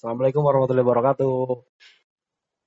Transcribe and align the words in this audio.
Assalamualaikum 0.00 0.40
warahmatullahi 0.40 0.80
wabarakatuh. 0.80 1.60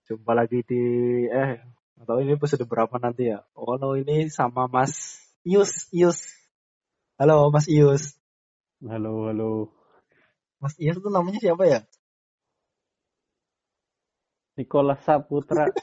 Jumpa 0.05 0.37
lagi 0.37 0.61
di 0.69 0.85
eh 1.33 1.65
atau 1.97 2.21
ini 2.21 2.37
episode 2.37 2.61
berapa 2.69 2.93
nanti 3.01 3.33
ya? 3.33 3.41
Oh 3.57 3.73
no, 3.73 3.97
ini 3.97 4.29
sama 4.29 4.69
Mas 4.69 5.17
Ius 5.41 5.89
Ius. 5.89 6.29
Halo 7.17 7.49
Mas 7.49 7.65
Ius. 7.65 8.21
Halo, 8.85 9.33
halo. 9.33 9.73
Mas 10.61 10.77
Ius 10.77 11.01
itu 11.01 11.09
namanya 11.09 11.41
siapa 11.41 11.65
ya? 11.65 11.81
Nikolas 14.53 15.01
Saputra. 15.01 15.73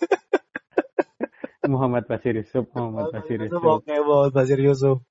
Muhammad 1.66 2.06
Basir 2.06 2.38
Yusuf, 2.38 2.70
Muhammad 2.70 3.10
Basir 3.10 3.42
Yusuf. 3.42 3.58
Oke, 3.58 3.98
Mas 3.98 4.30
Basir 4.30 4.60
Yusuf. 4.62 5.02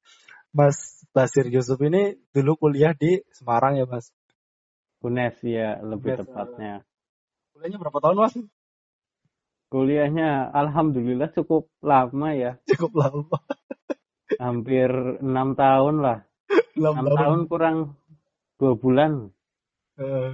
Mas 0.56 1.04
Basir 1.12 1.52
Yusuf 1.52 1.84
ini 1.84 2.16
dulu 2.32 2.56
kuliah 2.56 2.96
di 2.96 3.28
Semarang 3.36 3.76
ya, 3.76 3.84
Mas? 3.84 4.16
UNES 5.08 5.36
ya, 5.48 5.70
lebih 5.92 6.12
Unes, 6.12 6.20
tepatnya. 6.20 6.74
Kuliahnya 7.54 7.78
berapa 7.82 8.00
tahun, 8.04 8.18
Mas? 8.20 8.36
Kuliahnya 9.72 10.50
alhamdulillah 10.62 11.30
cukup 11.38 11.64
lama 11.86 12.30
ya, 12.34 12.52
Cukup 12.70 12.92
lama. 13.02 13.38
hampir 14.40 14.90
enam 15.22 15.50
tahun 15.56 15.96
lah. 16.06 16.18
6 16.76 16.84
Enam 17.00 17.08
tahun 17.20 17.40
kurang 17.52 17.78
dua 18.60 18.74
bulan. 18.76 19.12
Eh, 20.00 20.34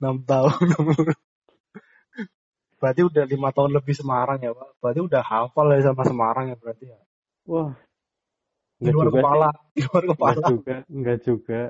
6 0.00 0.26
tahun. 0.26 0.52
berarti 2.80 3.00
udah 3.08 3.24
lima 3.32 3.48
tahun 3.56 3.70
lebih 3.78 3.94
Semarang 3.94 4.38
ya, 4.42 4.52
Pak? 4.58 4.68
Berarti 4.82 5.00
udah 5.08 5.22
hafal 5.22 5.66
ya 5.74 5.80
sama 5.86 6.02
Semarang 6.04 6.46
ya 6.52 6.56
berarti 6.58 6.84
ya? 6.92 6.98
Wah, 7.50 7.70
Di 8.82 8.90
enggak 8.90 8.94
luar 8.94 9.08
juga 9.08 9.20
kepala, 9.22 9.48
di 9.74 9.80
luar 9.88 10.04
sih. 10.04 10.10
Enggak 10.18 10.42
kepala. 10.42 10.48
juga, 10.50 10.74
enggak 10.90 11.18
juga. 11.28 11.60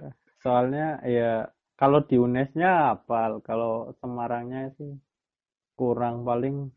Soalnya 0.43 0.87
ya 1.07 1.33
kalau 1.77 2.05
di 2.05 2.17
UNES-nya 2.21 2.95
hafal, 2.95 3.43
kalau 3.43 3.97
Semarangnya 3.99 4.71
sih 4.77 4.97
kurang 5.75 6.23
paling 6.23 6.71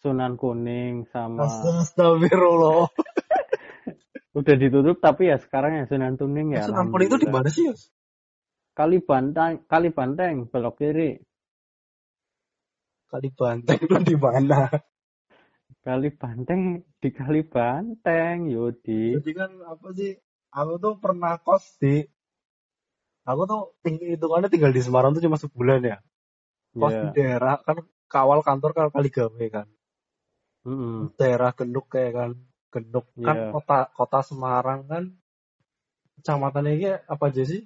Sunan 0.00 0.40
Kuning 0.40 1.04
sama 1.12 1.44
Astagfirullah. 1.44 2.88
udah 4.38 4.54
ditutup 4.54 5.02
tapi 5.02 5.28
ya 5.28 5.36
sekarang 5.36 5.82
ya 5.82 5.84
Sunan 5.90 6.16
Kuning 6.16 6.56
ya 6.56 6.64
Sunan 6.64 6.88
Kuning 6.88 7.08
itu 7.12 7.18
di 7.20 7.28
mana 7.28 7.48
sih, 7.52 7.68
Yus? 7.68 7.92
Kali 8.72 9.02
Banteng, 9.02 9.68
Kali 9.68 9.92
Banteng 9.92 10.48
belok 10.48 10.80
kiri. 10.80 11.20
Kali 13.10 13.28
Banteng 13.34 13.76
itu 13.76 13.96
di 14.06 14.16
mana? 14.16 14.70
Kali 15.84 16.08
Banteng 16.14 16.80
di 16.96 17.08
Kali 17.12 17.42
Banteng, 17.44 18.48
Yudi. 18.48 19.18
Jadi 19.20 19.32
kan 19.36 19.50
apa 19.66 19.88
sih? 19.92 20.16
Aku 20.50 20.80
tuh 20.82 20.96
pernah 20.96 21.36
kos 21.42 21.76
di 21.76 22.02
Aku 23.30 23.42
tuh 23.46 23.62
ting- 23.84 24.02
hitungannya 24.02 24.50
tinggal 24.50 24.72
di 24.74 24.82
Semarang 24.82 25.14
tuh 25.14 25.22
cuma 25.22 25.38
sebulan 25.38 25.80
ya. 25.86 25.98
Kos 26.74 26.94
di 26.94 27.06
Ya. 27.08 27.12
daerah 27.14 27.54
kan 27.62 27.76
kawal 28.10 28.40
kantor 28.42 28.70
kan 28.74 28.86
kali 28.90 29.10
gawe 29.10 29.46
kan. 29.50 29.66
mm-mm. 30.66 31.14
Daerah 31.16 31.50
Genduk 31.54 31.86
kayak 31.88 32.12
kan. 32.18 32.30
Genduk 32.70 33.06
kan 33.18 33.36
Iya. 33.36 33.50
kota 33.54 33.78
kota 33.94 34.20
Semarang 34.26 34.86
kan. 34.90 35.04
Kecamatannya 36.20 36.72
ini 36.76 36.86
apa 37.08 37.24
aja 37.32 37.42
sih? 37.48 37.64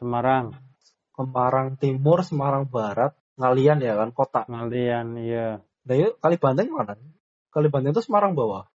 Semarang, 0.00 0.56
Semarang 1.14 1.76
Timur, 1.76 2.24
Semarang 2.24 2.64
Barat, 2.66 3.12
Ngalian 3.40 3.80
ya 3.80 3.96
kan 3.96 4.10
kota. 4.12 4.44
Ngalian, 4.52 5.16
iya. 5.16 5.64
Nah 5.88 5.94
itu 5.96 6.12
kali 6.20 6.36
Banteng 6.36 6.68
mana? 6.76 6.96
Kali 7.48 7.68
Banteng 7.72 7.96
itu 7.96 8.04
Semarang 8.04 8.36
bawah. 8.36 8.68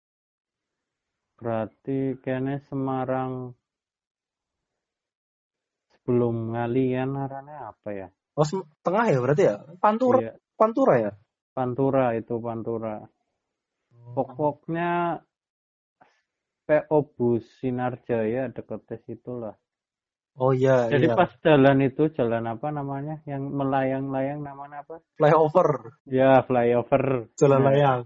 Berarti 1.34 2.14
kayaknya 2.22 2.62
Semarang 2.70 3.58
sebelum 6.02 6.58
Ngalian 6.58 7.14
arahnya 7.14 7.70
apa 7.70 7.88
ya? 7.94 8.08
Oh 8.34 8.42
tengah 8.82 9.06
ya 9.06 9.18
berarti 9.22 9.42
ya? 9.46 9.54
Pantura, 9.78 10.18
Iya, 10.18 10.32
Pantura 10.58 10.94
ya? 10.98 11.12
Pantura 11.54 12.06
itu 12.18 12.34
Pantura. 12.42 13.06
Pokoknya 14.18 15.22
PO 16.66 16.98
Bus 17.14 17.46
Sinarjaya 17.62 18.50
deketnya 18.50 18.96
situ 19.06 19.32
lah. 19.38 19.54
Oh 20.34 20.52
iya, 20.52 20.90
Jadi 20.90 21.06
iya. 21.06 21.14
pas 21.14 21.30
jalan 21.46 21.78
itu 21.86 22.10
jalan 22.18 22.44
apa 22.50 22.68
namanya? 22.74 23.22
Yang 23.30 23.42
melayang-layang 23.54 24.40
namanya 24.42 24.82
apa? 24.82 24.98
Flyover, 25.16 25.92
Ya 26.08 26.42
flyover. 26.42 27.30
jalan 27.40 27.62
Nah, 27.62 27.68
layang. 27.68 28.02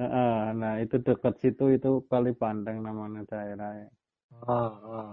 heeh, 0.00 0.34
nah 0.60 0.74
itu 0.82 0.96
dekat 1.06 1.34
situ 1.42 1.64
itu 1.76 2.02
kali 2.10 2.32
Pandang 2.34 2.80
namanya 2.82 3.22
daerahnya. 3.30 3.88
Ah, 4.32 4.72
ah. 4.84 5.12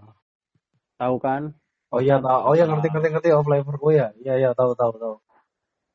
Tahu 1.00 1.16
kan? 1.19 1.44
Oh 1.89 2.00
iya, 2.05 2.16
tahu. 2.22 2.39
Oh 2.47 2.53
iya 2.57 2.66
ngerti 2.69 2.88
ngerti 2.94 3.07
ngerti 3.13 3.29
oh 3.33 3.44
flyover 3.45 3.75
oh 3.81 3.91
ya. 3.94 4.07
Iya 4.22 4.33
iya 4.41 4.50
tahu 4.59 4.72
tahu 4.77 4.94
tahu. 5.01 5.16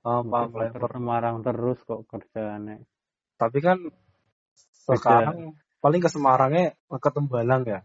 Ah, 0.04 0.20
paham 0.26 0.48
flyover. 0.52 0.90
Semarang 0.90 1.36
terus 1.46 1.78
kok 1.88 2.00
kerjaannya. 2.10 2.76
Tapi 3.40 3.58
kan 3.62 3.78
Beda 4.84 4.98
sekarang 4.98 5.36
paling 5.82 6.00
ke 6.04 6.10
Semarangnya 6.12 6.74
ke 6.90 7.10
Tembalang 7.14 7.62
ya. 7.64 7.80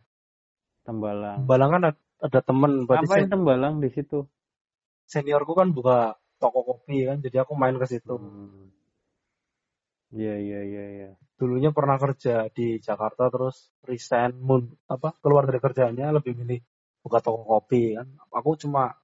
Tembalang. 0.84 1.46
Tembalang 1.46 1.70
kan 1.74 1.82
ada, 1.90 2.00
ada 2.28 2.40
temen 2.44 2.72
berarti 2.88 3.06
Ngapain 3.08 3.26
sen- 3.28 3.32
Tembalang 3.34 3.76
di 3.84 3.90
situ? 3.94 4.20
seniorku 5.10 5.58
kan 5.58 5.74
buka 5.74 6.22
toko 6.38 6.62
kopi 6.62 7.02
kan, 7.10 7.18
jadi 7.18 7.42
aku 7.42 7.58
main 7.58 7.76
ke 7.82 7.88
situ. 7.90 8.14
Hmm. 8.14 8.70
Iya 10.14 10.34
iya 10.38 10.60
iya 10.70 10.84
iya. 10.96 11.10
Dulunya 11.38 11.70
pernah 11.74 11.98
kerja 11.98 12.46
di 12.54 12.78
Jakarta 12.82 13.30
terus 13.34 13.74
resign 13.90 14.38
mun 14.38 14.70
apa 14.90 15.14
keluar 15.22 15.50
dari 15.50 15.58
kerjaannya 15.62 16.06
lebih 16.22 16.34
milih 16.38 16.60
buka 17.04 17.20
toko 17.24 17.46
kopi 17.48 17.96
kan. 17.96 18.08
Aku 18.32 18.56
cuma 18.60 18.96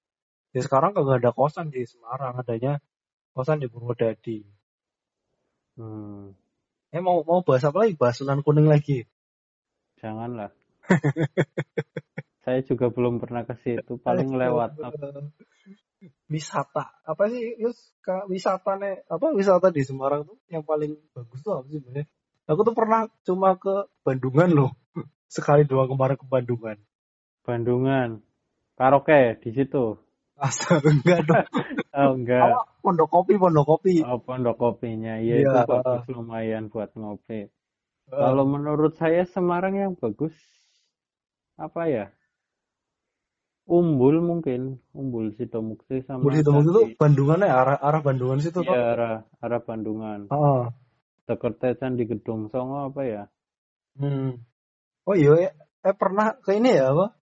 ya 0.56 0.62
sekarang 0.64 0.96
kagak 0.96 1.24
ada 1.24 1.32
kosan 1.36 1.72
di 1.72 1.84
Semarang, 1.84 2.40
adanya 2.40 2.80
kosan 3.36 3.60
di 3.60 3.68
Purwodadi. 3.68 4.44
Hmm. 5.76 6.32
Eh 6.96 7.02
mau 7.04 7.24
mau 7.28 7.44
bahas 7.44 7.68
apa 7.68 7.84
lagi? 7.84 8.00
Bahas 8.00 8.20
Sunan 8.20 8.40
Kuning 8.40 8.72
lagi. 8.72 9.04
Janganlah. 10.00 10.52
Saya 12.46 12.62
juga 12.62 12.94
belum 12.94 13.18
pernah 13.18 13.42
ke 13.42 13.58
situ, 13.58 13.98
paling 13.98 14.32
lewat. 14.38 14.78
wisata 16.30 17.02
apa 17.06 17.24
sih 17.30 17.58
Yus 17.62 17.78
Kak, 18.02 18.30
wisata 18.30 18.78
nih 18.78 19.06
apa 19.10 19.34
wisata 19.34 19.74
di 19.74 19.82
Semarang 19.82 20.26
tuh 20.26 20.38
yang 20.50 20.62
paling 20.62 20.98
bagus 21.14 21.42
tuh 21.42 21.58
apa 21.62 21.66
sih 21.70 21.82
sebenarnya 21.82 22.06
aku 22.46 22.62
tuh 22.62 22.76
pernah 22.78 23.10
cuma 23.26 23.58
ke 23.58 23.90
Bandungan 24.06 24.50
loh 24.54 24.72
sekali 25.36 25.66
doang 25.66 25.90
kemarin 25.90 26.18
ke 26.18 26.26
Bandungan 26.30 26.78
Bandungan. 27.46 28.20
Karaoke 28.76 29.40
di 29.40 29.50
situ. 29.56 29.96
asal 30.36 30.84
enggak 30.84 31.24
dong 31.24 31.48
Oh 31.96 32.12
enggak. 32.12 32.44
apa 32.44 32.60
pondok 32.84 33.08
kopi 33.08 33.40
pondok 33.40 33.64
kopi 33.64 34.04
Oh, 34.04 34.20
pondok 34.20 34.60
kopinya. 34.60 35.16
Iya 35.16 35.40
iya 35.40 35.48
itu 35.48 35.60
bagus 35.64 36.04
lumayan 36.12 36.68
buat 36.68 36.92
ngopi. 36.92 37.48
Kalau 38.12 38.44
menurut 38.44 39.00
saya 39.00 39.24
Semarang 39.24 39.80
yang 39.80 39.94
bagus 39.96 40.36
apa 41.56 41.88
ya? 41.88 42.06
Umbul 43.66 44.22
mungkin, 44.22 44.78
Umbul 44.94 45.34
Sidomukti 45.34 46.06
sama 46.06 46.22
Budi 46.30 46.46
Temuk 46.46 46.70
itu. 46.70 46.82
Bandungan 47.02 47.42
ya 47.42 47.56
arah 47.66 47.78
arah 47.82 48.02
Bandungan 48.06 48.38
situ 48.38 48.62
Iya 48.62 48.82
arah 48.94 49.16
arah 49.42 49.62
Bandungan. 49.64 50.30
oh. 50.30 50.70
Dekatnya 51.26 51.74
Candi 51.74 52.06
Gedong 52.06 52.54
Songo 52.54 52.94
apa 52.94 53.02
ya? 53.02 53.24
hmm. 53.98 54.38
oh 55.10 55.16
iya 55.18 55.50
eh, 55.50 55.54
eh 55.82 55.96
pernah 55.98 56.38
ke 56.38 56.54
ini 56.60 56.76
ya 56.78 56.94
apa 56.94 57.16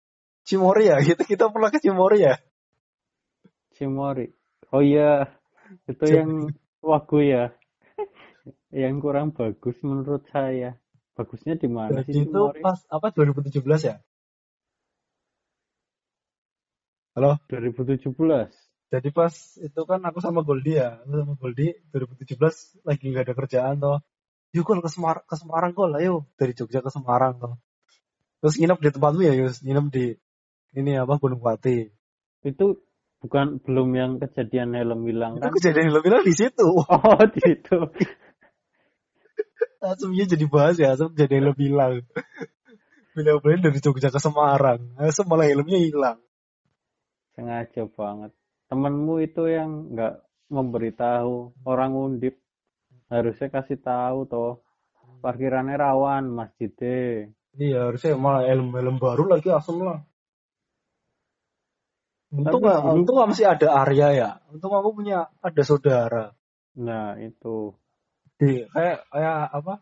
Cimori 0.43 0.91
ya 0.91 0.99
kita 0.99 1.23
kita 1.23 1.49
pernah 1.49 1.71
ke 1.71 1.79
Cimori 1.79 2.19
ya 2.23 2.35
Cimori. 3.73 4.29
Oh 4.69 4.85
iya, 4.85 5.25
itu 5.89 6.05
Cimori. 6.05 6.13
yang 6.13 6.29
wagu 6.85 7.19
ya. 7.25 7.43
yang 8.85 9.01
kurang 9.01 9.33
bagus 9.33 9.77
menurut 9.81 10.25
saya. 10.29 10.77
Bagusnya 11.13 11.57
di 11.57 11.69
mana 11.69 12.05
sih 12.05 12.13
itu 12.13 12.29
Cimori? 12.29 12.61
pas 12.61 12.77
apa 12.89 13.09
2017 13.13 13.61
ya 13.85 13.97
halo 17.13 17.37
2017. 17.49 18.09
Jadi 18.93 19.09
pas 19.09 19.33
itu 19.57 19.81
kan 19.89 20.01
aku 20.05 20.21
sama 20.21 20.45
Goldi 20.45 20.77
ya, 20.77 21.01
aku 21.01 21.13
sama 21.17 21.33
Goldi 21.37 21.73
2017 21.93 22.85
lagi 22.85 23.05
nggak 23.09 23.25
ada 23.25 23.33
kerjaan 23.37 23.75
toh. 23.81 23.97
Yuk 24.53 24.69
ke 24.69 24.89
Semarang, 24.89 25.25
ke 25.25 25.33
Semarang 25.33 25.73
Gol, 25.73 25.97
ayo 25.97 26.29
dari 26.37 26.53
Jogja 26.53 26.85
ke 26.85 26.93
Semarang 26.93 27.41
toh. 27.41 27.57
Terus 28.41 28.61
nginep 28.61 28.79
di 28.85 28.89
tempatmu 28.93 29.21
ya 29.25 29.33
Yus, 29.33 29.65
nginep 29.65 29.85
di 29.89 30.05
ini 30.73 30.97
apa 30.97 31.21
Gunung 31.21 31.41
Pati. 31.41 31.85
Itu 32.43 32.81
bukan 33.23 33.63
belum 33.63 33.89
yang 33.95 34.11
kejadian 34.19 34.75
helm 34.75 35.07
hilang 35.07 35.39
Itu 35.39 35.47
kan? 35.47 35.53
kejadian 35.55 35.93
lebih 35.93 36.09
di 36.25 36.33
situ. 36.35 36.67
Oh, 36.89 37.23
di 37.29 37.39
situ. 37.39 37.77
Langsungnya 39.83 40.23
jadi 40.23 40.45
bahas 40.47 40.79
ya, 40.79 40.95
langsung 40.95 41.11
kejadian 41.11 41.51
lebih 41.51 41.75
hilang. 41.75 42.07
Beliau-beliau 43.13 43.67
dari 43.67 43.83
Jogja 43.83 44.09
ke 44.09 44.17
Semarang, 44.17 44.95
langsung 44.95 45.27
malah 45.27 45.43
helmnya 45.43 45.75
hilang. 45.75 46.23
Sengaja 47.35 47.83
banget. 47.91 48.31
Temenmu 48.71 49.19
itu 49.19 49.43
yang 49.51 49.91
nggak 49.91 50.23
memberitahu 50.47 51.51
orang 51.67 51.91
undip 51.99 52.39
harusnya 53.11 53.51
kasih 53.51 53.77
tahu 53.83 54.25
toh 54.25 54.63
parkirannya 55.21 55.77
rawan 55.77 56.31
masjidnya 56.31 57.29
Iya 57.53 57.89
harusnya 57.89 58.17
malah 58.17 58.49
helm-helm 58.49 58.97
baru 58.97 59.29
lagi 59.29 59.53
asem 59.53 59.77
lah. 59.77 60.01
Untung 62.33 62.65
dulu- 62.65 62.97
untung 62.97 63.13
nggak 63.21 63.29
masih 63.29 63.45
ada 63.45 63.67
Arya 63.85 64.07
ya. 64.17 64.29
Untung 64.49 64.73
aku 64.73 64.97
punya 64.97 65.29
ada 65.37 65.61
saudara. 65.61 66.33
Nah, 66.73 67.13
itu. 67.21 67.77
Di 68.41 68.65
kayak 68.73 69.05
kayak 69.13 69.37
apa? 69.53 69.73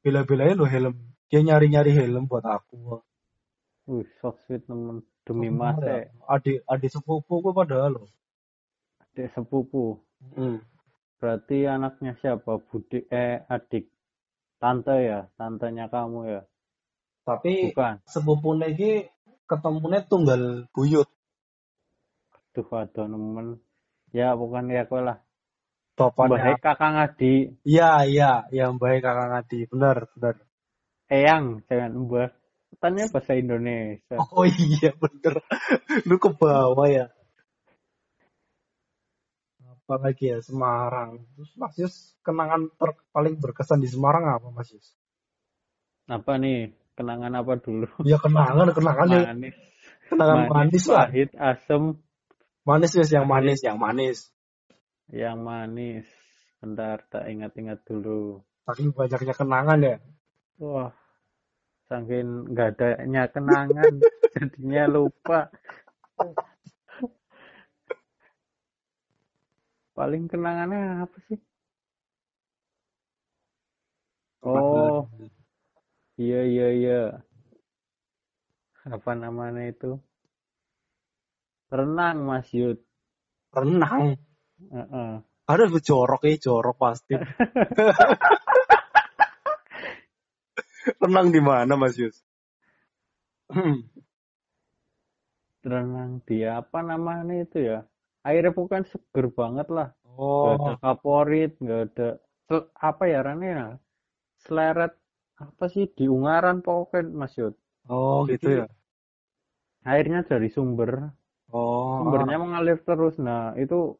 Bela-belain 0.00 0.56
lo 0.56 0.64
helm. 0.64 0.96
Dia 1.28 1.44
nyari-nyari 1.44 1.92
helm 1.92 2.24
buat 2.24 2.44
aku. 2.44 3.04
Wih, 3.84 4.08
so 4.24 4.32
sweet 4.48 4.64
temen. 4.64 5.04
Demi 5.24 5.48
Bener 5.48 5.56
mas 5.56 5.76
ya. 5.80 5.96
Adik 6.28 6.64
adik 6.68 6.90
sepupu 6.92 7.40
gue 7.44 7.52
padahal 7.52 7.96
lo. 7.96 8.04
Adik 9.12 9.32
sepupu. 9.36 10.00
Berarti 11.20 11.64
anaknya 11.68 12.16
siapa? 12.20 12.60
Budi 12.60 13.08
eh 13.08 13.44
adik 13.48 13.88
tante 14.60 14.96
ya, 15.00 15.28
tantenya 15.36 15.88
kamu 15.88 16.20
ya. 16.28 16.42
Tapi 17.24 17.72
Bukan. 17.72 18.04
sepupunya 18.04 18.68
iki 18.72 19.08
ketemunya 19.48 20.04
tunggal 20.04 20.68
buyut. 20.76 21.08
Duh, 22.54 22.68
ada 22.70 23.02
nemen. 23.10 23.58
Ya, 24.14 24.38
bukan 24.38 24.70
ya 24.70 24.86
kowe 24.86 25.02
lah. 25.02 25.18
Bapaknya. 25.98 26.54
Mbah 26.54 26.58
kakang 26.58 26.94
adik, 26.98 27.58
Iya 27.62 28.02
iya 28.06 28.32
yang 28.50 28.78
baik 28.82 29.02
kakak 29.02 29.26
Ngadi. 29.30 29.58
Benar 29.70 30.10
benar. 30.14 30.34
eyang, 31.06 31.62
jangan 31.70 31.92
mbah. 31.94 32.30
Tanya 32.82 33.06
bahasa 33.14 33.38
Indonesia. 33.38 34.18
Oh 34.34 34.42
iya 34.46 34.90
bener. 34.98 35.42
Lu 36.06 36.18
ke 36.18 36.30
bawah 36.34 36.88
ya. 36.90 37.06
Apa 39.62 39.94
lagi 40.00 40.32
ya 40.34 40.42
Semarang. 40.42 41.22
Terus 41.38 41.52
Mas 41.54 41.74
Yus 41.78 41.94
kenangan 42.26 42.72
ter- 42.74 43.04
paling 43.14 43.38
berkesan 43.38 43.78
di 43.78 43.86
Semarang 43.86 44.26
apa 44.26 44.50
Mas 44.50 44.74
Yus? 44.74 44.96
Apa 46.10 46.40
nih? 46.40 46.74
Kenangan 46.98 47.34
apa 47.38 47.58
dulu? 47.62 47.86
Ya 48.02 48.18
kenangan 48.18 48.70
kenangan 48.74 49.06
Manis, 49.10 49.54
kenangan 50.10 50.46
manis, 50.46 50.84
lah. 50.86 51.06
pahit, 51.10 51.30
asem, 51.34 51.98
Manis 52.64 52.96
Yus 52.96 53.12
yang 53.12 53.28
manis 53.28 53.60
yang 53.60 53.76
manis. 53.76 54.32
yang 55.12 55.44
manis. 55.44 56.08
Bentar, 56.64 57.04
tak 57.12 57.28
ingat-ingat 57.28 57.84
dulu. 57.84 58.40
Saking 58.64 58.96
banyaknya 58.96 59.34
kenangan 59.36 59.78
ya. 59.84 59.96
Wah, 60.56 60.96
saking 61.92 62.56
nggak 62.56 62.80
adanya 62.80 63.28
kenangan, 63.28 64.00
jadinya 64.32 64.84
lupa. 64.88 65.52
Paling 69.92 70.24
kenangannya 70.24 71.04
apa 71.04 71.16
sih? 71.28 71.38
Oh, 74.40 75.04
iya 76.16 76.40
iya 76.48 76.68
iya. 76.72 77.02
Apa 78.88 79.12
namanya 79.12 79.68
itu? 79.68 80.00
Renang, 81.74 82.18
Mas 82.22 82.48
Yud. 82.54 82.78
Renang. 83.50 84.14
Heeh. 84.70 85.12
Ada 85.50 85.64
jorok 85.88 86.22
ya 86.30 86.34
jorok 86.38 86.76
pasti. 86.78 87.14
Renang 91.02 91.28
di 91.34 91.40
mana 91.42 91.74
Mas 91.74 91.96
Yus? 91.98 92.16
Hmm. 93.50 93.82
Renang 95.64 96.20
dia 96.28 96.60
apa 96.62 96.78
namanya 96.84 97.34
itu 97.44 97.58
ya? 97.70 97.78
Airnya 98.24 98.52
bukan 98.56 98.82
seger 98.88 99.26
banget 99.32 99.68
lah. 99.68 99.88
Gak 99.92 100.16
Oh, 100.16 100.54
ada 100.60 100.72
kaporit, 100.80 101.52
nggak 101.60 101.80
ada 101.90 102.08
sel- 102.46 102.70
apa 102.78 103.04
ya 103.10 103.18
Rane 103.26 103.50
Seleret 104.44 104.92
apa 105.40 105.64
sih 105.72 105.84
di 105.90 106.04
Ungaran 106.06 106.62
pokoknya 106.62 107.10
Mas 107.10 107.34
Yud. 107.40 107.54
oh 107.90 108.24
gitu 108.30 108.62
ya. 108.62 108.64
Airnya 109.84 110.20
dari 110.24 110.48
sumber, 110.48 111.12
Oh, 111.54 112.02
sumbernya 112.02 112.42
mengalir 112.42 112.82
terus. 112.82 113.14
Nah, 113.22 113.54
itu 113.54 113.94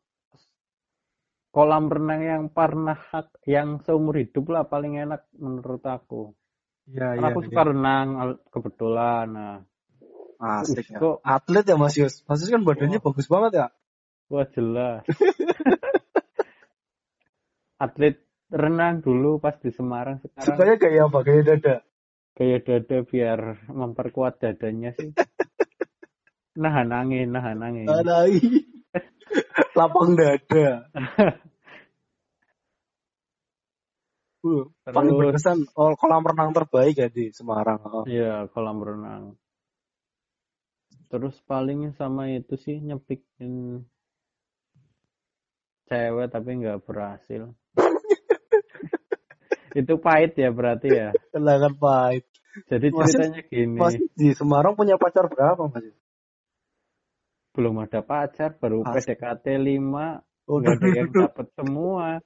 kolam 1.54 1.86
renang 1.86 2.20
yang 2.26 2.44
pernah 2.50 2.98
yang 3.46 3.78
seumur 3.86 4.18
hidup 4.18 4.50
lah 4.50 4.66
paling 4.66 4.98
enak 4.98 5.30
menurut 5.38 5.86
aku. 5.86 6.34
iya 6.90 7.14
iya. 7.14 7.30
aku 7.30 7.38
iya. 7.40 7.46
suka 7.46 7.62
renang 7.70 8.08
al- 8.18 8.42
kebetulan. 8.50 9.26
Nah, 9.30 9.58
Asik 10.42 10.90
ya. 10.90 10.98
Kok- 10.98 11.22
Atlet 11.22 11.64
ya 11.70 11.78
Mas 11.78 11.94
Yus. 11.94 12.26
Mas 12.26 12.42
Yus 12.42 12.50
kan 12.50 12.66
badannya 12.66 12.98
bagus 12.98 13.30
banget 13.30 13.52
ya. 13.54 13.66
wah 14.26 14.46
jelas. 14.50 15.06
Atlet 17.84 18.18
renang 18.50 18.98
dulu 18.98 19.38
pas 19.38 19.54
di 19.62 19.70
Semarang 19.70 20.18
sekarang 20.26 20.58
Sukanya 20.58 20.76
kayak 20.82 21.06
apa? 21.06 21.18
Kayak 21.22 21.44
dada. 21.46 21.76
kayak 22.34 22.66
dada 22.66 22.98
biar 23.06 23.40
memperkuat 23.70 24.42
dadanya 24.42 24.90
sih. 24.98 25.14
Nahan 26.54 26.88
angin, 26.94 27.34
nahan 27.34 27.58
angin. 27.58 27.86
Alai. 27.90 28.38
Lapang 29.78 30.14
dada. 30.14 30.86
Uh, 34.44 34.68
paling 34.84 35.16
berkesan 35.16 35.64
oh, 35.72 35.96
kolam 35.96 36.20
renang 36.20 36.52
terbaik 36.52 37.00
ya 37.00 37.08
di 37.08 37.32
Semarang. 37.34 37.80
Oh. 37.82 38.04
Iya, 38.04 38.46
kolam 38.52 38.78
renang. 38.84 39.40
Terus 41.08 41.34
paling 41.48 41.96
sama 41.96 42.28
itu 42.30 42.54
sih 42.60 42.76
nyepikin 42.78 43.82
cewek 45.88 46.28
tapi 46.28 46.60
nggak 46.60 46.84
berhasil. 46.84 47.56
itu 49.80 49.94
pahit 49.98 50.38
ya 50.38 50.54
berarti 50.54 50.88
ya. 50.92 51.08
Kenangan 51.32 51.74
pahit. 51.80 52.28
Jadi 52.70 52.94
Masih- 52.94 53.10
ceritanya 53.10 53.42
gini, 53.50 53.78
Mas 53.80 53.98
di 54.14 54.30
Semarang 54.36 54.78
punya 54.78 54.94
pacar 54.94 55.26
berapa 55.26 55.66
Mas? 55.66 56.03
Belum 57.54 57.86
ada 57.86 58.02
pacar, 58.02 58.58
baru 58.58 58.82
As- 58.84 59.06
PDKT 59.06 59.46
5, 59.62 60.20
Oh, 60.50 60.60
nggak 60.60 60.76
ada 60.82 60.88
yang 60.92 61.10
dapet 61.14 61.46
semua. 61.56 62.20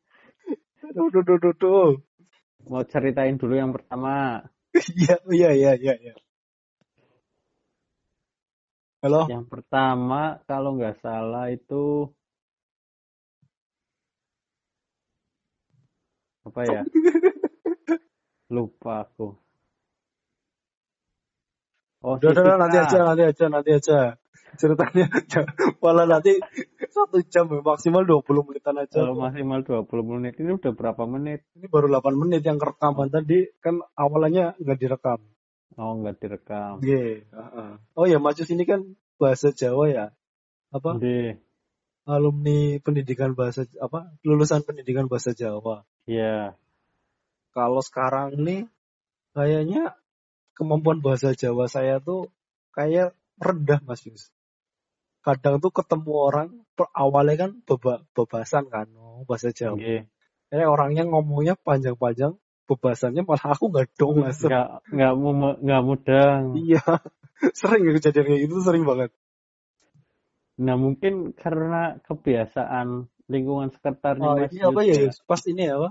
duh, 0.96 1.08
duh, 1.12 1.38
duh, 1.38 1.54
duh. 1.54 1.90
Mau 2.66 2.82
ceritain 2.88 3.36
dulu 3.38 3.54
yang 3.56 3.72
pertama. 3.72 4.42
Iya, 4.98 5.16
iya, 5.30 5.50
iya, 5.54 5.72
iya, 5.78 5.94
iya. 6.00 6.14
Halo? 9.04 9.30
Yang 9.30 9.46
pertama 9.48 10.42
kalau 10.50 10.75
nggak 10.76 10.98
salah 11.00 11.48
itu 11.54 12.10
apa 16.46 16.60
ya? 16.66 16.82
Lupa 18.54 19.06
aku. 19.06 19.36
Oh, 22.02 22.16
Udah, 22.19 22.30
udah, 22.32 22.54
nanti 22.58 22.76
aja, 22.78 22.98
nanti 23.04 23.22
aja, 23.26 23.44
nanti 23.50 23.70
aja. 23.75 24.00
Ceritanya 24.59 25.07
malah 25.85 26.07
nanti 26.09 26.35
satu 26.90 27.23
jam 27.28 27.47
maksimal 27.62 28.02
20 28.02 28.47
menitan 28.49 28.75
aja. 28.80 29.04
Kalau 29.04 29.14
maksimal 29.14 29.62
20 29.62 29.87
menit 30.11 30.35
ini 30.40 30.57
udah 30.57 30.73
berapa 30.75 31.02
menit? 31.07 31.47
Ini 31.54 31.71
baru 31.71 31.87
8 31.92 32.16
menit 32.16 32.42
yang 32.42 32.59
rekaman 32.59 33.12
tadi 33.12 33.47
kan 33.62 33.78
awalnya 33.95 34.59
nggak 34.59 34.78
direkam. 34.80 35.21
Oh, 35.78 35.95
nggak 35.95 36.18
direkam. 36.18 36.83
Iya. 36.83 37.23
heeh. 37.23 37.71
Oh 37.95 38.07
ya, 38.11 38.18
Mas 38.18 38.35
Yus 38.42 38.50
ini 38.50 38.66
kan 38.66 38.83
bahasa 39.14 39.54
Jawa 39.54 39.85
ya. 39.87 40.07
Apa? 40.75 40.99
Di, 40.99 41.38
Alumni 42.09 42.80
pendidikan 42.80 43.37
bahasa 43.37 43.68
apa? 43.78 44.11
Lulusan 44.25 44.64
pendidikan 44.64 45.07
bahasa 45.07 45.37
Jawa. 45.37 45.85
ya, 46.09 46.57
Kalau 47.52 47.85
sekarang 47.85 48.40
nih 48.40 48.64
kayaknya 49.37 49.92
kemampuan 50.57 51.04
bahasa 51.04 51.37
Jawa 51.37 51.71
saya 51.71 52.00
tuh 52.00 52.33
kayak 52.75 53.14
rendah 53.38 53.80
Mas 53.87 54.02
Yus. 54.04 54.30
Kadang 55.23 55.59
tuh 55.59 55.75
ketemu 55.75 56.12
orang 56.14 56.49
awalnya 56.95 57.49
kan 57.49 57.50
beba, 57.66 58.07
bebasan 58.14 58.71
kan, 58.71 58.87
oh, 58.95 59.26
bahasa 59.26 59.50
Jawa. 59.50 59.76
nggih. 59.76 60.07
Eh 60.49 60.64
orangnya 60.64 61.04
ngomongnya 61.04 61.59
panjang-panjang, 61.61 62.38
bebasannya 62.71 63.26
malah 63.26 63.52
aku 63.52 63.68
nggak 63.68 63.88
dong 63.99 64.25
Mas. 64.25 64.40
nggak 64.40 64.68
nggak 64.88 65.12
mu- 65.18 65.59
nggak 65.61 65.83
mudeng. 65.85 66.45
Iya, 66.57 66.80
sering 67.59 67.83
ya 67.85 67.92
kejadian 67.99 68.25
kayak 68.25 68.40
gitu 68.47 68.54
sering 68.64 68.85
banget. 68.88 69.11
Nah 70.59 70.75
mungkin 70.75 71.37
karena 71.38 72.02
kebiasaan 72.02 73.07
lingkungan 73.30 73.71
sekitarnya 73.71 74.28
Oh 74.28 74.35
Mas 74.35 74.50
ini 74.50 74.62
apa 74.64 74.80
ya? 74.83 75.12
Pas 75.28 75.42
ini 75.47 75.62
ya, 75.68 75.75
apa? 75.78 75.90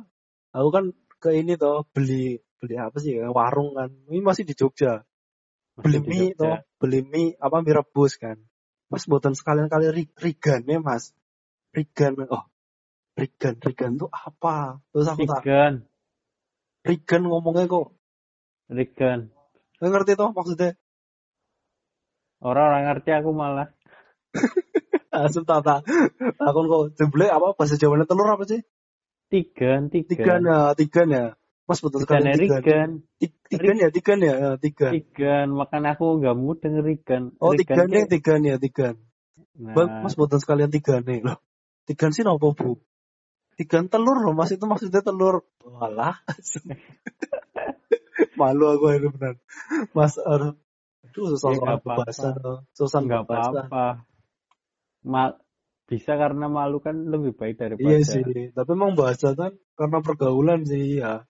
Aku 0.57 0.69
kan 0.73 0.85
ke 1.21 1.29
ini 1.37 1.53
toh 1.55 1.85
beli 1.93 2.41
beli 2.59 2.75
apa 2.75 2.97
sih 2.99 3.21
ya? 3.21 3.29
Warung 3.29 3.77
kan. 3.77 3.93
Ini 4.09 4.19
masih 4.19 4.43
di 4.43 4.57
Jogja. 4.57 5.05
Beli 5.77 5.99
mie 6.01 6.33
toh, 6.33 6.57
beli 6.81 7.05
mie 7.05 7.37
apa 7.37 7.61
mie 7.61 7.77
rebus 7.77 8.17
kan. 8.17 8.37
Mas 8.89 9.05
buatan 9.05 9.37
sekalian 9.37 9.69
kali 9.69 9.91
ri- 9.93 10.15
rigannya 10.17 10.81
mas. 10.81 11.13
Rigan, 11.75 12.17
oh 12.31 12.49
rigan, 13.13 13.59
rigan 13.61 14.01
tuh 14.01 14.09
apa? 14.09 14.81
Terus 14.89 15.07
aku 15.11 15.27
tak 15.29 15.45
Rigan, 15.45 15.73
rigan 16.81 17.21
ngomongnya 17.29 17.69
kok 17.69 17.93
Rigan. 18.71 19.29
nggak 19.77 19.91
ngerti 19.93 20.11
toh 20.17 20.33
maksudnya. 20.33 20.73
Orang-orang 22.41 22.83
ngerti 22.89 23.09
aku 23.13 23.31
malah. 23.33 23.69
Tak 25.17 25.33
tak 25.65 25.81
takon 26.37 26.69
kok 26.69 26.83
jebule 26.93 27.25
apa 27.25 27.57
bahasa 27.57 27.73
Jawanya 27.73 28.05
telur 28.05 28.29
apa 28.29 28.45
sih? 28.45 28.61
Tigan, 29.33 29.89
Tigan 29.89 30.05
tigan. 30.13 30.41
ya, 30.45 30.59
tigan 30.77 31.07
ya. 31.09 31.25
Mas 31.67 31.83
betul 31.83 32.07
Tigan, 32.07 32.23
tigan. 32.23 32.61
Rigan. 32.63 32.89
Ti- 33.19 33.35
Tigan 33.51 33.75
ya, 33.75 33.89
tigan 33.91 34.19
ya, 34.23 34.33
ya, 34.39 34.49
tigan. 34.55 34.91
Tigan, 34.95 35.47
makan 35.51 35.83
aku 35.91 36.05
nggak 36.23 36.35
mudeng 36.39 36.79
Rigan. 36.79 37.35
Oh 37.43 37.51
tigan 37.51 37.91
ya, 37.91 38.07
tigan 38.07 38.41
ya, 38.47 38.55
tigan. 38.55 38.95
Nah, 39.57 40.01
Mas 40.01 40.15
boten 40.15 40.39
sekalian 40.39 40.71
tiga 40.71 41.03
nih 41.03 41.21
loh. 41.27 41.37
Tiga 41.83 42.07
sih 42.15 42.23
nopo 42.23 42.55
bu? 42.55 42.79
Tiga 43.57 43.81
telur 43.89 44.21
loh 44.21 44.37
mas 44.37 44.53
itu 44.53 44.63
maksudnya 44.69 45.01
telur. 45.01 45.43
Walah. 45.65 46.21
Malu 48.39 48.65
aku 48.69 48.85
ini 48.93 49.07
benar. 49.09 49.35
Mas 49.97 50.15
aduh. 50.21 50.53
Aduh 51.09 51.25
susah 51.33 51.49
Ya, 51.51 51.57
soal 51.57 51.79
bahasa. 51.81 52.29
Susah 52.77 52.99
nggak 53.01 53.25
apa-apa. 53.25 54.05
Ma- 55.01 55.37
bisa 55.87 56.19
karena 56.19 56.51
malu 56.51 56.83
kan 56.83 57.07
lebih 57.07 57.33
baik 57.33 57.57
daripada 57.57 57.97
Iya 57.97 57.97
sih. 58.03 58.51
Tapi 58.53 58.69
emang 58.75 58.93
bahasa 58.93 59.33
kan 59.33 59.55
karena 59.79 60.03
pergaulan 60.05 60.67
sih 60.67 61.01
ya. 61.01 61.25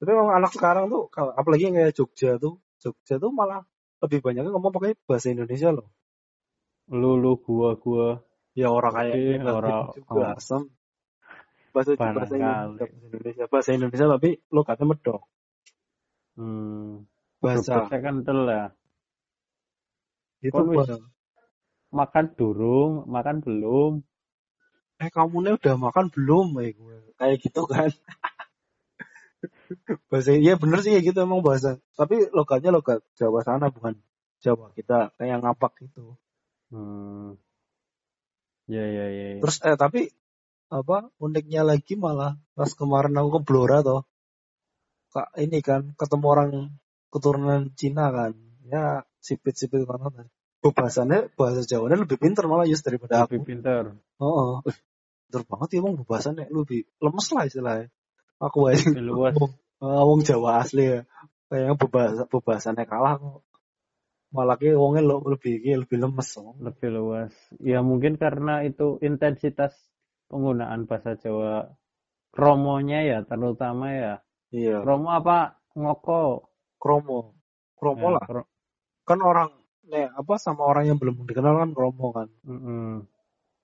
Tapi 0.00 0.10
emang 0.10 0.32
anak 0.32 0.50
sekarang 0.50 0.88
tuh 0.88 1.12
kalau- 1.12 1.36
apalagi 1.36 1.68
yang 1.68 1.76
kayak 1.76 1.92
Jogja 1.92 2.36
tuh. 2.36 2.56
Jogja 2.80 3.16
tuh 3.16 3.28
malah 3.30 3.60
lebih 4.00 4.18
banyak 4.18 4.48
ngomong 4.48 4.72
pakai 4.72 4.96
bahasa 5.04 5.28
Indonesia 5.28 5.70
loh. 5.70 5.88
lu 6.90 7.14
lu 7.14 7.38
gua 7.38 7.76
gua 7.76 8.18
Ya 8.50 8.66
orang 8.66 8.90
kayak 8.90 9.46
orang- 9.46 9.94
juga 9.94 10.10
oh. 10.10 10.34
asem. 10.34 10.62
Bahasa 11.70 11.94
bahasa. 11.94 12.34
Indonesia, 12.34 12.50
bahasa 12.66 12.90
Indonesia, 13.06 13.44
bahasa 13.46 13.70
Indonesia 13.70 14.06
tapi 14.08 14.30
lo 14.48 14.60
kata 14.64 14.82
medok. 14.82 15.22
hmm, 16.34 17.06
Bahasa 17.38 17.86
saya 17.86 18.00
kental 18.00 18.40
ya 18.44 18.64
itu 20.40 20.50
Kon 20.50 20.72
wis- 20.72 20.88
bah- 20.88 21.04
makan 21.92 22.24
durung 22.32 22.92
makan 23.06 23.36
belum 23.38 23.92
eh 24.98 25.08
kamu 25.08 25.36
nih 25.42 25.52
udah 25.54 25.74
makan 25.76 26.06
belum 26.08 26.46
eh 26.58 26.72
gue 26.72 26.96
kayak 27.14 27.36
gitu 27.40 27.62
kan. 27.64 27.86
bahasa 30.10 30.36
iya 30.36 30.54
bener 30.60 30.84
sih 30.84 30.92
kayak 30.92 31.04
gitu 31.12 31.18
emang 31.24 31.40
bahasa. 31.40 31.80
Tapi 31.96 32.28
logatnya 32.32 32.70
logat 32.74 33.00
Jawa 33.16 33.40
sana 33.44 33.72
bukan 33.72 33.96
Jawa 34.40 34.72
kita 34.76 35.12
kayak 35.16 35.40
ngapak 35.44 35.72
gitu. 35.84 36.16
hmm. 36.72 37.36
ya 38.70 38.84
ya 38.84 39.06
ya 39.10 39.26
ya. 39.36 39.38
Terus 39.42 39.56
eh 39.66 39.76
tapi 39.76 40.00
apa 40.70 41.10
uniknya 41.18 41.66
lagi 41.66 41.98
malah 41.98 42.38
pas 42.54 42.70
kemarin 42.72 43.16
aku 43.18 43.28
ke 43.36 43.40
Blora 43.42 43.82
toh. 43.82 44.06
Kak 45.10 45.34
ini 45.42 45.58
kan 45.58 45.98
ketemu 45.98 46.26
orang 46.30 46.50
keturunan 47.10 47.74
Cina 47.74 48.14
kan. 48.14 48.32
Ya 48.64 49.02
sipit-sipit 49.18 49.82
kan. 49.84 50.30
Bahasannya 50.60 51.32
bahasa 51.34 51.64
Jawanya 51.64 52.04
lebih 52.04 52.20
pinter 52.20 52.44
malah 52.46 52.68
just 52.68 52.84
daripada 52.84 53.24
lebih 53.24 53.40
aku. 53.42 53.48
pintar 53.48 53.96
Oh, 54.20 54.60
oh. 54.60 54.60
pinter 54.62 55.42
banget 55.48 55.68
ya 55.72 55.78
emang 55.82 56.04
bahasannya 56.04 56.46
lebih 56.52 56.86
lemes 57.00 57.26
lah 57.32 57.44
istilahnya. 57.48 57.88
Aku 58.40 58.58
lebih 58.72 59.04
luas 59.04 59.36
wong, 59.36 59.52
eh, 59.84 60.02
wong 60.08 60.20
Jawa 60.24 60.64
asli 60.64 60.84
ya. 60.88 61.00
Kayaknya 61.52 61.74
bebahasa, 61.76 62.22
bebasannya 62.30 62.84
kalah 62.88 63.14
kok. 63.20 63.42
Malah 64.30 64.56
ki 64.56 64.70
lo 64.72 64.94
lebih 65.26 65.60
ki 65.60 65.72
lebih 65.84 65.98
lemes. 66.00 66.30
Lebih 66.62 66.88
luas 66.94 67.34
ya 67.60 67.82
mungkin 67.82 68.14
karena 68.16 68.62
itu 68.62 68.96
intensitas 69.02 69.74
penggunaan 70.30 70.86
bahasa 70.86 71.18
Jawa 71.18 71.66
kromonya 72.30 73.02
ya 73.02 73.18
terutama 73.26 73.90
ya 73.90 74.12
Iya. 74.50 74.82
kromo 74.82 75.10
apa 75.14 75.58
ngoko 75.78 76.46
Kromo. 76.80 77.36
Kromo 77.76 78.06
Ya, 78.08 78.14
lah. 78.18 78.24
kro- 78.26 78.50
Kan 79.04 79.20
orang 79.20 79.50
nih 79.90 80.08
apa 80.14 80.38
sama 80.40 80.64
orang 80.64 80.88
yang 80.88 80.98
belum 81.02 81.26
dikenal 81.28 81.60
kan 81.60 81.70
kromo 81.76 82.06
kan. 82.14 82.28
Mm-mm. 82.46 83.04